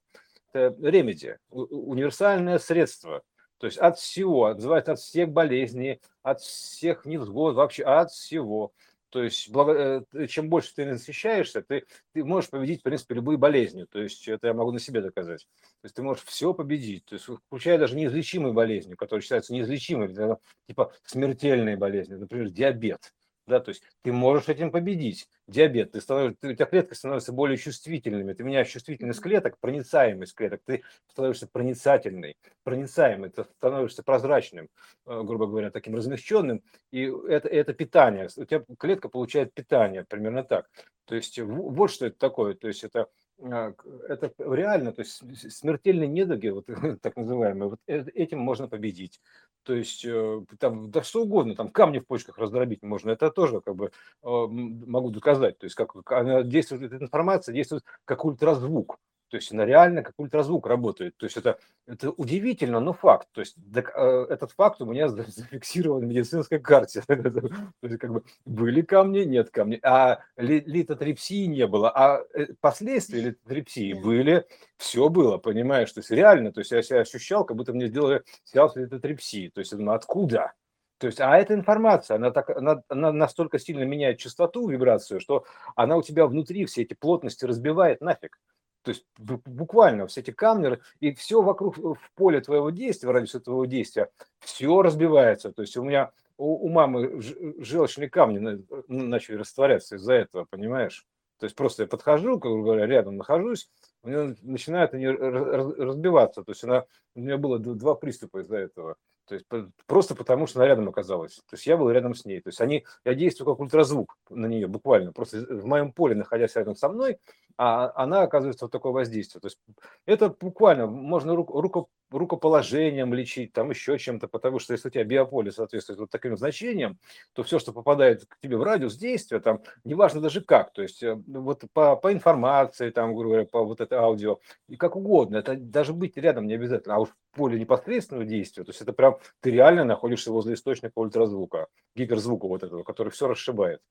это 0.53 0.75
ремеди, 0.81 1.37
универсальное 1.49 2.59
средство, 2.59 3.23
то 3.57 3.67
есть 3.67 3.77
от 3.77 3.99
всего, 3.99 4.45
отзывается 4.45 4.93
от 4.93 4.99
всех 4.99 5.29
болезней, 5.29 6.01
от 6.23 6.41
всех 6.41 7.05
невзгод, 7.05 7.55
вообще 7.55 7.83
от 7.83 8.09
всего. 8.09 8.71
То 9.11 9.23
есть, 9.23 9.49
благо- 9.49 10.05
э, 10.13 10.27
чем 10.27 10.49
больше 10.49 10.73
ты 10.73 10.85
насыщаешься, 10.85 11.61
ты, 11.61 11.85
ты 12.13 12.23
можешь 12.23 12.49
победить, 12.49 12.79
в 12.79 12.83
принципе, 12.83 13.15
любые 13.15 13.37
болезни. 13.37 13.85
То 13.85 13.99
есть, 13.99 14.27
это 14.27 14.47
я 14.47 14.53
могу 14.53 14.71
на 14.71 14.79
себе 14.79 15.01
доказать. 15.01 15.47
То 15.81 15.85
есть, 15.85 15.95
ты 15.95 16.01
можешь 16.01 16.23
все 16.23 16.53
победить, 16.53 17.05
то 17.05 17.15
есть, 17.15 17.27
включая 17.47 17.77
даже 17.77 17.95
неизлечимые 17.95 18.53
болезни, 18.53 18.95
которые 18.95 19.21
считаются 19.21 19.53
неизлечимыми, 19.53 20.37
типа 20.67 20.93
смертельные 21.03 21.77
болезни, 21.77 22.15
например, 22.15 22.49
диабет. 22.49 23.13
Да, 23.51 23.59
то 23.59 23.69
есть 23.69 23.83
ты 24.03 24.11
можешь 24.13 24.49
этим 24.49 24.71
победить. 24.71 25.27
Диабет, 25.47 25.91
ты 25.91 26.01
становишься, 26.01 26.37
ты- 26.41 26.47
у 26.49 26.53
тебя 26.53 26.65
клетки 26.65 26.93
становятся 26.93 27.33
более 27.33 27.57
чувствительными, 27.57 28.33
ты 28.33 28.43
меняешь 28.43 28.69
чувствительность 28.69 29.19
клеток, 29.21 29.57
проницаемость 29.59 30.33
клеток, 30.35 30.61
ты 30.65 30.83
становишься 31.07 31.47
проницательный, 31.47 32.37
проницаемый, 32.63 33.29
ты 33.29 33.43
становишься 33.57 34.03
прозрачным, 34.03 34.69
э, 35.05 35.21
грубо 35.23 35.47
говоря, 35.47 35.69
таким 35.71 35.95
размягченным, 35.95 36.63
и 36.91 37.11
это, 37.27 37.49
это 37.49 37.73
питание. 37.73 38.29
У 38.37 38.45
тебя 38.45 38.63
клетка 38.79 39.09
получает 39.09 39.53
питание, 39.53 40.05
примерно 40.07 40.43
так. 40.43 40.69
То 41.05 41.15
есть 41.15 41.37
вот 41.39 41.91
что 41.91 42.05
это 42.05 42.17
такое. 42.17 42.53
То 42.53 42.67
есть 42.69 42.83
это, 42.83 43.07
это 43.41 44.33
реально, 44.37 44.93
то 44.93 45.01
есть 45.01 45.21
смертельные 45.51 46.07
недуги, 46.07 46.49
вот, 46.49 46.67
так 47.01 47.15
называемые, 47.15 47.69
вот 47.69 47.79
э- 47.87 48.05
этим 48.13 48.39
можно 48.39 48.67
победить. 48.67 49.19
То 49.63 49.73
есть 49.73 50.05
э, 50.05 50.41
там, 50.59 50.91
да 50.91 51.03
что 51.03 51.23
угодно, 51.23 51.55
там 51.55 51.69
камни 51.69 51.99
в 51.99 52.07
почках 52.07 52.37
раздробить 52.37 52.81
можно, 52.83 53.11
это 53.11 53.29
тоже 53.31 53.61
как 53.61 53.75
бы 53.75 53.87
э, 53.87 54.27
могу 54.27 55.11
доказать. 55.11 55.57
То 55.57 55.65
есть 55.65 55.75
как 55.75 55.93
она 56.11 56.43
действует, 56.43 56.83
эта 56.83 57.03
информация 57.03 57.53
действует 57.53 57.83
как 58.05 58.25
ультразвук. 58.25 58.97
То 59.31 59.37
есть 59.37 59.53
она 59.53 59.65
реально 59.65 60.03
как 60.03 60.13
ультразвук 60.17 60.67
работает. 60.67 61.15
То 61.15 61.25
есть 61.25 61.37
это, 61.37 61.57
это 61.87 62.11
удивительно, 62.11 62.81
но 62.81 62.91
факт. 62.91 63.29
То 63.31 63.39
есть 63.39 63.55
так, 63.73 63.93
э, 63.95 64.25
этот 64.29 64.51
факт 64.51 64.81
у 64.81 64.85
меня 64.85 65.07
за- 65.07 65.23
зафиксирован 65.27 66.01
в 66.01 66.05
медицинской 66.05 66.59
карте. 66.59 67.01
То 67.07 67.49
есть 67.81 67.97
как 67.97 68.11
бы 68.11 68.23
были 68.45 68.81
камни, 68.81 69.21
нет 69.21 69.49
камней. 69.49 69.79
А 69.83 70.19
ли- 70.35 70.63
литотрепсии 70.65 71.45
не 71.45 71.65
было. 71.65 71.89
А 71.89 72.25
э, 72.33 72.47
последствия 72.59 73.21
литотрепсии 73.21 73.93
были. 73.93 74.45
Все 74.75 75.07
было, 75.07 75.37
понимаешь? 75.37 75.91
То 75.93 76.01
есть 76.01 76.11
реально. 76.11 76.51
То 76.51 76.59
есть 76.59 76.71
я 76.71 76.83
себя 76.83 76.99
ощущал, 76.99 77.45
как 77.45 77.55
будто 77.55 77.71
мне 77.71 77.87
сделали 77.87 78.23
сеанс 78.43 78.75
литотрепсии. 78.75 79.47
То 79.47 79.59
есть 79.59 79.71
думаю, 79.71 79.95
откуда? 79.95 80.51
То 80.97 81.07
есть, 81.07 81.19
а 81.19 81.35
эта 81.35 81.55
информация, 81.55 82.17
она, 82.17 82.29
так, 82.29 82.51
она, 82.51 82.83
она 82.87 83.11
настолько 83.11 83.57
сильно 83.57 83.83
меняет 83.83 84.19
частоту, 84.19 84.67
вибрацию, 84.67 85.19
что 85.19 85.45
она 85.75 85.97
у 85.97 86.03
тебя 86.03 86.27
внутри 86.27 86.65
все 86.65 86.83
эти 86.83 86.93
плотности 86.93 87.43
разбивает 87.45 88.01
нафиг. 88.01 88.37
То 88.83 88.89
есть 88.89 89.05
бу- 89.19 89.41
буквально 89.45 90.07
все 90.07 90.21
эти 90.21 90.31
камни 90.31 90.79
и 90.99 91.13
все 91.13 91.41
вокруг 91.41 91.77
э, 91.77 91.81
в 91.81 92.11
поле 92.15 92.41
твоего 92.41 92.69
действия, 92.69 93.09
в 93.09 93.11
радиусе 93.11 93.39
твоего 93.39 93.65
действия, 93.65 94.09
все 94.39 94.81
разбивается. 94.81 95.51
То 95.51 95.61
есть 95.61 95.77
у 95.77 95.83
меня 95.83 96.11
у, 96.37 96.65
у 96.65 96.69
мамы 96.69 97.21
желчные 97.59 98.09
камни 98.09 98.39
на- 98.39 98.59
начали 98.87 99.37
растворяться 99.37 99.95
из-за 99.95 100.13
этого, 100.13 100.45
понимаешь? 100.49 101.05
То 101.39 101.45
есть 101.45 101.55
просто 101.55 101.83
я 101.83 101.87
подхожу, 101.87 102.39
как 102.39 102.51
говоря, 102.51 102.85
рядом 102.85 103.17
нахожусь, 103.17 103.69
у 104.03 104.09
нее 104.09 104.35
начинают 104.41 104.93
они 104.93 105.07
раз- 105.07 105.47
раз- 105.47 105.77
разбиваться. 105.77 106.43
То 106.43 106.51
есть 106.51 106.63
она, 106.63 106.85
у 107.15 107.21
меня 107.21 107.37
было 107.37 107.59
два 107.59 107.95
приступа 107.95 108.41
из-за 108.41 108.57
этого. 108.57 108.95
То 109.27 109.35
есть 109.35 109.47
просто 109.85 110.15
потому, 110.15 110.47
что 110.47 110.59
она 110.59 110.67
рядом 110.67 110.89
оказалась. 110.89 111.35
То 111.35 111.55
есть 111.55 111.65
я 111.65 111.77
был 111.77 111.89
рядом 111.89 112.15
с 112.15 112.25
ней. 112.25 112.41
То 112.41 112.49
есть 112.49 112.59
они, 112.61 112.85
я 113.05 113.13
действую 113.13 113.47
как 113.47 113.59
ультразвук 113.59 114.17
на 114.29 114.45
нее 114.47 114.67
буквально. 114.67 115.13
Просто 115.13 115.45
в 115.49 115.65
моем 115.65 115.93
поле, 115.93 116.15
находясь 116.15 116.55
рядом 116.55 116.75
со 116.75 116.89
мной, 116.89 117.17
а 117.57 117.91
она 117.95 118.23
оказывается 118.23 118.65
вот 118.65 118.71
такое 118.71 118.91
воздействие. 118.91 119.41
То 119.41 119.47
есть 119.47 119.59
это 120.05 120.29
буквально 120.29 120.87
можно 120.87 121.35
рук- 121.35 121.51
руко- 121.51 121.87
рукоположением 122.17 123.13
лечить, 123.13 123.53
там 123.53 123.69
еще 123.69 123.97
чем-то, 123.97 124.27
потому 124.27 124.59
что 124.59 124.73
если 124.73 124.87
у 124.87 124.91
тебя 124.91 125.03
биополе 125.03 125.51
соответствует 125.51 125.99
вот 125.99 126.09
таким 126.09 126.37
значениям, 126.37 126.99
то 127.33 127.43
все, 127.43 127.59
что 127.59 127.73
попадает 127.73 128.25
к 128.25 128.39
тебе 128.39 128.57
в 128.57 128.63
радиус 128.63 128.95
действия, 128.95 129.39
там, 129.39 129.61
неважно 129.83 130.21
даже 130.21 130.41
как, 130.41 130.73
то 130.73 130.81
есть 130.81 131.01
э, 131.03 131.15
вот 131.27 131.63
по, 131.73 131.95
по 131.95 132.11
информации, 132.11 132.89
там, 132.89 133.15
грубо 133.15 133.29
говоря, 133.29 133.45
по 133.45 133.63
вот 133.63 133.81
это 133.81 133.99
аудио, 134.01 134.39
и 134.67 134.75
как 134.75 134.95
угодно, 134.95 135.37
это 135.37 135.55
даже 135.55 135.93
быть 135.93 136.17
рядом 136.17 136.47
не 136.47 136.55
обязательно, 136.55 136.95
а 136.95 136.99
уж 136.99 137.09
поле 137.33 137.59
непосредственного 137.59 138.25
действия, 138.25 138.63
то 138.63 138.71
есть 138.71 138.81
это 138.81 138.93
прям 138.93 139.17
ты 139.39 139.51
реально 139.51 139.85
находишься 139.85 140.31
возле 140.31 140.55
источника 140.55 140.93
ультразвука, 140.95 141.67
гиперзвука 141.95 142.47
вот 142.47 142.63
этого, 142.63 142.83
который 142.83 143.09
все 143.09 143.27
расшибает. 143.27 143.81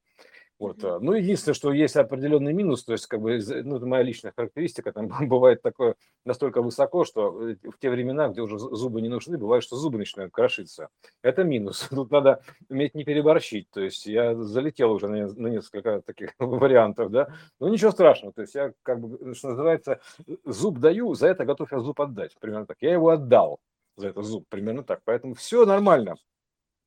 Вот. 0.61 0.85
А, 0.85 1.01
Ну, 1.01 1.14
единственное, 1.14 1.55
что 1.55 1.73
есть 1.73 1.96
определенный 1.96 2.53
минус, 2.53 2.85
то 2.85 2.92
есть, 2.92 3.07
как 3.07 3.23
бы, 3.23 3.40
ну, 3.64 3.77
это 3.77 3.87
моя 3.87 4.03
личная 4.03 4.33
характеристика, 4.37 4.92
там 4.92 5.09
бывает 5.29 5.62
такое 5.62 5.96
настолько 6.27 6.61
высоко, 6.61 7.07
что 7.07 7.49
э, 7.49 7.57
в 7.64 7.79
те 7.79 7.90
времена, 7.90 8.29
где 8.29 8.42
уже 8.42 8.59
зубы 8.59 9.01
не 9.01 9.09
нужны, 9.09 9.38
бывает, 9.38 9.64
что 9.64 9.77
зубы 9.77 9.96
начинают 9.96 10.33
крошиться. 10.33 10.90
Это 11.23 11.44
минус. 11.44 11.88
Тут 11.90 12.11
надо 12.11 12.42
уметь 12.68 12.94
не 12.94 13.05
переборщить. 13.05 13.70
То 13.70 13.81
есть 13.81 14.05
я 14.05 14.35
залетел 14.37 14.92
уже 14.92 15.09
на, 15.09 15.27
на 15.33 15.46
несколько 15.46 16.03
таких 16.03 16.35
вариантов, 16.38 17.11
да. 17.11 17.35
Но 17.59 17.70
ничего 17.70 17.90
страшного. 17.90 18.35
То 18.35 18.42
есть 18.42 18.55
я, 18.55 18.75
как 18.83 19.01
бы, 19.01 19.35
что 19.35 19.49
называется, 19.49 20.01
зуб 20.44 20.79
даю, 20.79 21.14
за 21.14 21.29
это 21.29 21.46
готов 21.46 21.73
я 21.73 21.81
зуб 21.81 21.99
отдать. 22.03 22.37
Примерно 22.38 22.66
так. 22.66 22.77
Я 22.83 22.92
его 22.92 23.09
отдал 23.09 23.61
за 23.96 24.09
этот 24.09 24.27
зуб, 24.27 24.44
примерно 24.51 24.85
так. 24.85 25.01
Поэтому 25.05 25.35
все 25.35 25.64
нормально 25.64 26.16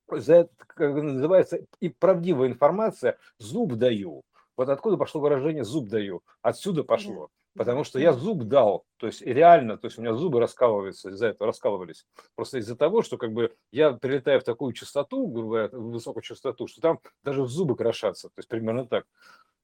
за 0.10 0.36
это, 0.36 0.52
как 0.58 0.96
называется, 0.96 1.60
и 1.80 1.90
правдивая 1.90 2.48
информация, 2.48 3.18
зуб 3.38 3.74
даю. 3.74 4.24
Вот 4.56 4.70
откуда 4.70 4.98
пошло 4.98 5.22
выражение 5.22 5.64
зуб 5.64 5.88
даю? 5.90 6.22
Отсюда 6.42 6.84
пошло. 6.84 7.30
Потому 7.56 7.84
что 7.84 8.00
я 8.00 8.14
зуб 8.14 8.44
дал, 8.46 8.84
то 8.98 9.06
есть 9.06 9.22
реально, 9.22 9.78
то 9.78 9.86
есть 9.86 10.00
у 10.00 10.02
меня 10.02 10.16
зубы 10.16 10.40
раскалываются 10.40 11.10
из-за 11.10 11.28
этого, 11.28 11.48
раскалывались. 11.48 12.08
Просто 12.36 12.58
из-за 12.58 12.76
того, 12.76 13.04
что 13.04 13.18
как 13.18 13.32
бы 13.32 13.54
я 13.72 13.92
прилетаю 13.92 14.40
в 14.40 14.44
такую 14.44 14.74
частоту, 14.74 15.28
грубо 15.28 15.50
говоря, 15.50 15.68
в 15.72 15.92
высокую 15.92 16.24
частоту, 16.24 16.66
что 16.66 16.82
там 16.82 17.00
даже 17.24 17.44
в 17.44 17.50
зубы 17.50 17.76
крошатся, 17.76 18.30
то 18.30 18.34
есть 18.38 18.50
примерно 18.50 18.88
так. 18.88 19.06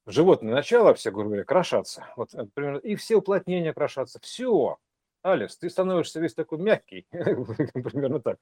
Животное 0.06 0.54
начало 0.54 0.94
все, 0.94 1.12
грубо 1.12 1.30
говоря, 1.30 1.44
крошатся. 1.46 2.08
Вот, 2.16 2.34
э, 2.34 2.46
примерно, 2.54 2.78
и 2.78 2.96
все 2.96 3.16
уплотнения 3.16 3.74
крошатся. 3.74 4.20
Все. 4.22 4.78
Алекс, 5.22 5.58
ты 5.58 5.70
становишься 5.70 6.20
весь 6.20 6.34
такой 6.34 6.60
мягкий, 6.60 7.06
примерно 7.12 8.22
так, 8.22 8.38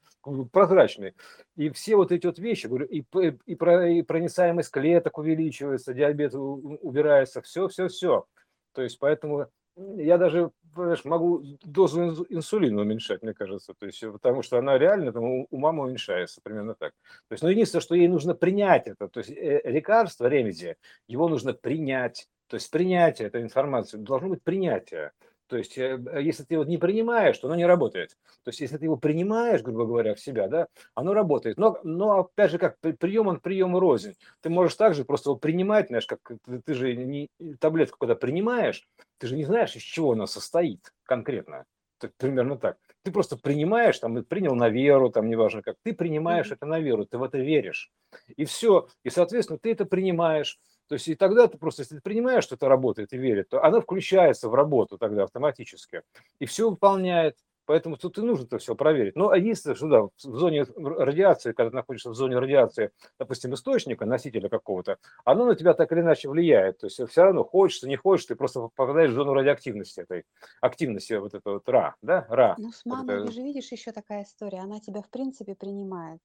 прозрачный. 0.51 1.13
И 1.55 1.69
все 1.69 1.95
вот 1.95 2.11
эти 2.11 2.27
вот 2.27 2.37
вещи, 2.39 2.67
говорю, 2.67 2.85
и, 2.85 3.03
и, 3.45 3.55
про- 3.55 3.89
и 3.89 4.01
проницаемость 4.03 4.71
клеток 4.71 5.17
увеличивается, 5.17 5.93
диабет 5.93 6.33
убирается, 6.35 7.41
все, 7.41 7.67
все, 7.67 7.87
все. 7.87 8.25
То 8.73 8.83
есть 8.83 8.99
поэтому 8.99 9.47
я 9.75 10.17
даже 10.17 10.51
понимаешь, 10.73 11.05
могу 11.05 11.43
дозу 11.63 12.25
инсулина 12.29 12.81
уменьшать, 12.81 13.21
мне 13.21 13.33
кажется, 13.33 13.73
то 13.77 13.85
есть, 13.85 14.01
потому 14.01 14.41
что 14.41 14.57
она 14.57 14.77
реально 14.77 15.11
там, 15.11 15.23
у, 15.23 15.47
мамы 15.51 15.83
уменьшается, 15.83 16.41
примерно 16.43 16.75
так. 16.75 16.93
То 17.27 17.33
есть, 17.33 17.43
но 17.43 17.49
единственное, 17.49 17.81
что 17.81 17.95
ей 17.95 18.07
нужно 18.07 18.33
принять 18.33 18.87
это, 18.87 19.07
то 19.07 19.19
есть 19.19 19.31
э, 19.31 19.61
лекарство, 19.65 20.27
ремедия, 20.27 20.77
его 21.07 21.27
нужно 21.27 21.53
принять, 21.53 22.27
то 22.47 22.55
есть 22.55 22.69
принятие 22.71 23.27
этой 23.27 23.41
информации, 23.41 23.97
должно 23.97 24.29
быть 24.29 24.43
принятие. 24.43 25.11
То 25.47 25.57
есть, 25.57 25.77
э, 25.77 25.99
если 26.21 26.43
ты 26.43 26.55
его 26.55 26.63
не 26.63 26.77
принимаешь, 26.77 27.37
то 27.37 27.47
оно 27.47 27.55
не 27.55 27.65
работает. 27.65 28.17
То 28.43 28.49
есть, 28.49 28.59
если 28.59 28.77
ты 28.77 28.85
его 28.85 28.97
принимаешь, 28.97 29.61
грубо 29.61 29.85
говоря, 29.85 30.13
в 30.13 30.19
себя, 30.19 30.47
да, 30.47 30.67
оно 30.93 31.13
работает. 31.13 31.57
Но, 31.57 31.79
но 31.83 32.19
опять 32.19 32.51
же, 32.51 32.57
как 32.57 32.77
прием, 32.79 33.27
он 33.27 33.39
прием 33.39 33.77
рознь. 33.77 34.15
Ты 34.41 34.49
можешь 34.49 34.75
также 34.75 35.05
просто 35.05 35.29
его 35.29 35.37
принимать, 35.37 35.87
знаешь, 35.87 36.05
как 36.05 36.19
ты, 36.45 36.61
ты 36.61 36.73
же 36.73 36.95
не, 36.95 37.29
таблетку, 37.59 37.97
когда 37.97 38.15
принимаешь, 38.15 38.87
ты 39.17 39.27
же 39.27 39.35
не 39.35 39.45
знаешь, 39.45 39.75
из 39.75 39.81
чего 39.81 40.11
она 40.11 40.27
состоит 40.27 40.91
конкретно. 41.03 41.65
Так, 41.99 42.11
примерно 42.17 42.57
так. 42.57 42.77
Ты 43.03 43.11
просто 43.11 43.37
принимаешь, 43.37 43.97
там, 43.99 44.23
принял 44.23 44.53
на 44.53 44.69
веру, 44.69 45.09
там, 45.09 45.29
неважно 45.29 45.61
как, 45.61 45.77
ты 45.83 45.93
принимаешь 45.93 46.47
mm-hmm. 46.51 46.55
это 46.55 46.65
на 46.65 46.79
веру, 46.79 47.05
ты 47.05 47.17
в 47.17 47.23
это 47.23 47.37
веришь. 47.37 47.89
И 48.35 48.45
все. 48.45 48.87
И, 49.03 49.09
соответственно, 49.09 49.57
ты 49.59 49.71
это 49.71 49.85
принимаешь 49.85 50.59
то 50.87 50.93
есть 50.93 51.07
и 51.07 51.15
тогда 51.15 51.47
ты 51.47 51.57
просто, 51.57 51.81
если 51.81 51.95
ты 51.95 52.01
принимаешь, 52.01 52.43
что 52.43 52.55
это 52.55 52.67
работает 52.67 53.13
и 53.13 53.17
верит, 53.17 53.49
то 53.49 53.63
она 53.63 53.81
включается 53.81 54.49
в 54.49 54.55
работу 54.55 54.97
тогда 54.97 55.23
автоматически 55.23 56.03
и 56.39 56.45
все 56.45 56.69
выполняет. 56.69 57.37
Поэтому 57.67 57.97
тут 57.97 58.17
и 58.17 58.21
нужно 58.21 58.45
это 58.45 58.59
все 58.59 58.75
проверить. 58.75 59.17
Ну, 59.17 59.29
а 59.29 59.37
если 59.37 59.73
что 59.73 59.87
да, 59.89 60.01
в 60.03 60.11
зоне 60.37 60.63
радиации, 60.77 61.51
когда 61.51 61.69
ты 61.69 61.75
находишься 61.75 62.09
в 62.09 62.15
зоне 62.15 62.39
радиации, 62.39 62.91
допустим, 63.19 63.53
источника, 63.53 64.05
носителя 64.05 64.47
какого-то, 64.47 64.99
оно 65.25 65.45
на 65.45 65.53
тебя 65.53 65.73
так 65.73 65.91
или 65.91 65.99
иначе 65.99 66.29
влияет. 66.29 66.77
То 66.77 66.87
есть 66.87 67.05
все 67.09 67.23
равно 67.23 67.43
хочется, 67.43 67.89
не 67.89 67.97
хочешь, 67.97 68.27
ты 68.27 68.35
просто 68.37 68.69
попадаешь 68.73 69.11
в 69.11 69.15
зону 69.15 69.33
радиоактивности 69.33 69.99
этой, 69.99 70.23
активности 70.61 71.11
вот 71.13 71.33
этого 71.33 71.55
вот 71.55 71.67
ра, 71.67 71.95
да, 72.01 72.25
ра. 72.29 72.55
Ну, 72.57 72.71
с 72.71 72.85
мамой 72.85 73.17
вот 73.17 73.23
это... 73.25 73.33
же 73.33 73.41
видишь 73.41 73.69
еще 73.69 73.91
такая 73.91 74.23
история, 74.23 74.59
она 74.59 74.79
тебя 74.79 75.01
в 75.01 75.09
принципе 75.09 75.53
принимает. 75.53 76.21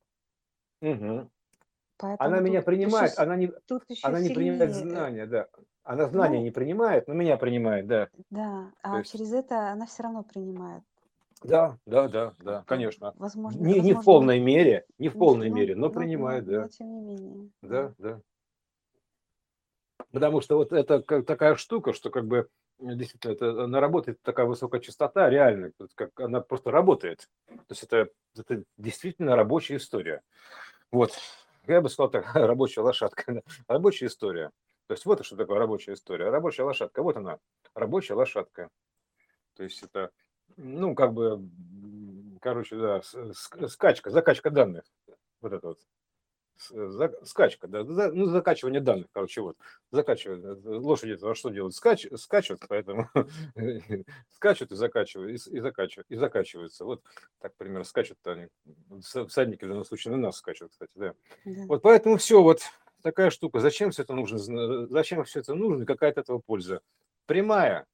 Угу. 0.81 1.29
Поэтому 2.03 2.29
она 2.29 2.41
меня 2.41 2.63
принимает, 2.63 3.13
еще, 3.13 3.23
она 3.23 3.37
не, 3.37 3.53
она 4.03 4.21
не 4.21 4.35
принимает 4.35 4.71
э, 4.71 4.75
знания, 4.75 5.27
да. 5.27 5.47
Она 5.85 6.09
знания 6.09 6.39
ну, 6.39 6.43
не 6.43 6.51
принимает, 6.51 7.07
но 7.07 7.15
меня 7.15 7.37
принимает, 7.37 7.87
да. 7.87 8.09
Да, 8.29 8.73
а 8.83 8.99
есть... 8.99 9.13
через 9.13 9.33
это 9.33 9.71
она 9.71 9.87
все 9.87 10.03
равно 10.03 10.25
принимает. 10.25 10.83
Да, 11.45 11.79
да, 11.87 12.09
да, 12.09 12.35
да, 12.41 12.65
конечно. 12.67 13.15
Возможно, 13.17 13.59
не, 13.59 13.75
возможно, 13.75 13.87
не 13.87 13.95
в 13.95 14.05
полной 14.05 14.41
мере, 14.41 14.85
не 14.99 15.09
в 15.09 15.13
полной 15.13 15.49
ну, 15.49 15.55
мере, 15.55 15.77
но, 15.77 15.87
но 15.87 15.93
принимает, 15.93 16.45
но, 16.47 16.53
да. 16.53 16.61
Но 16.63 16.69
тем 16.69 16.93
не 16.93 17.01
менее. 17.01 17.51
Да, 17.63 17.95
да. 17.99 18.21
Потому 20.11 20.41
что 20.41 20.57
вот 20.57 20.73
это 20.73 21.03
как 21.03 21.25
такая 21.25 21.55
штука, 21.55 21.93
что 21.93 22.11
как 22.11 22.27
бы 22.27 22.49
действительно 22.81 23.33
это, 23.33 23.65
она 23.65 23.81
работает 23.81 24.21
такая 24.23 24.47
высокая 24.47 24.81
частота, 24.81 25.31
реально, 25.31 25.71
как 25.95 26.19
она 26.19 26.41
просто 26.41 26.73
работает. 26.73 27.29
То 27.47 27.63
есть 27.71 27.85
это, 27.85 28.09
это 28.37 28.65
действительно 28.77 29.37
рабочая 29.37 29.77
история. 29.77 30.23
Вот 30.91 31.13
я 31.67 31.81
бы 31.81 31.89
сказал 31.89 32.11
так, 32.11 32.27
рабочая 32.35 32.81
лошадка, 32.81 33.43
рабочая 33.69 34.07
история. 34.07 34.51
То 34.87 34.95
есть 34.95 35.05
вот 35.05 35.25
что 35.25 35.37
такое 35.37 35.59
рабочая 35.59 35.95
история. 35.95 36.31
Рабочая 36.31 36.65
лошадка, 36.65 37.03
вот 37.03 37.17
она, 37.17 37.39
рабочая 37.75 38.15
лошадка. 38.15 38.69
То 39.55 39.63
есть 39.65 39.83
это, 39.83 40.11
ну, 40.57 40.95
как 40.95 41.13
бы, 41.13 41.41
короче, 42.41 42.77
да, 42.77 43.01
скачка, 43.69 44.11
закачка 44.11 44.51
данных. 44.51 44.85
Вот 45.41 45.53
это 45.53 45.69
вот. 45.69 45.79
Скачка, 47.25 47.67
да, 47.67 47.83
ну, 47.85 48.27
закачивание 48.27 48.81
данных, 48.81 49.07
короче, 49.13 49.41
вот, 49.41 49.57
закачивают, 49.91 50.65
лошади 50.65 51.13
это 51.13 51.35
что 51.35 51.51
делают, 51.51 51.75
Скач, 51.75 52.07
скачут, 52.17 52.63
поэтому 52.69 53.09
скачут 54.31 54.73
и 54.73 54.77
закачивают, 54.77 55.31
и, 55.31 55.57
и 55.57 55.61
закачивают, 55.61 56.11
и 56.11 56.17
закачиваются, 56.17 56.85
вот 56.85 57.03
так, 57.41 57.55
примерно, 57.57 57.85
скачут 57.85 58.19
они, 58.25 58.49
всадники 59.01 59.65
в 59.65 59.69
данном 59.69 59.85
случае 59.85 60.13
на 60.13 60.19
нас 60.19 60.37
скачут, 60.37 60.71
кстати, 60.71 60.93
да. 60.95 61.15
да. 61.45 61.67
Вот 61.67 61.83
поэтому 61.83 62.17
все, 62.19 62.43
вот 62.43 62.61
такая 63.03 63.31
штука, 63.31 63.59
зачем 63.61 63.91
все 63.91 64.03
это 64.03 64.15
нужно, 64.15 64.39
зачем 64.87 65.25
все 65.25 65.41
это 65.41 65.55
нужно, 65.55 65.85
какая 65.85 66.11
от 66.11 66.19
этого 66.19 66.39
польза? 66.39 66.81
Прямая, 67.27 67.87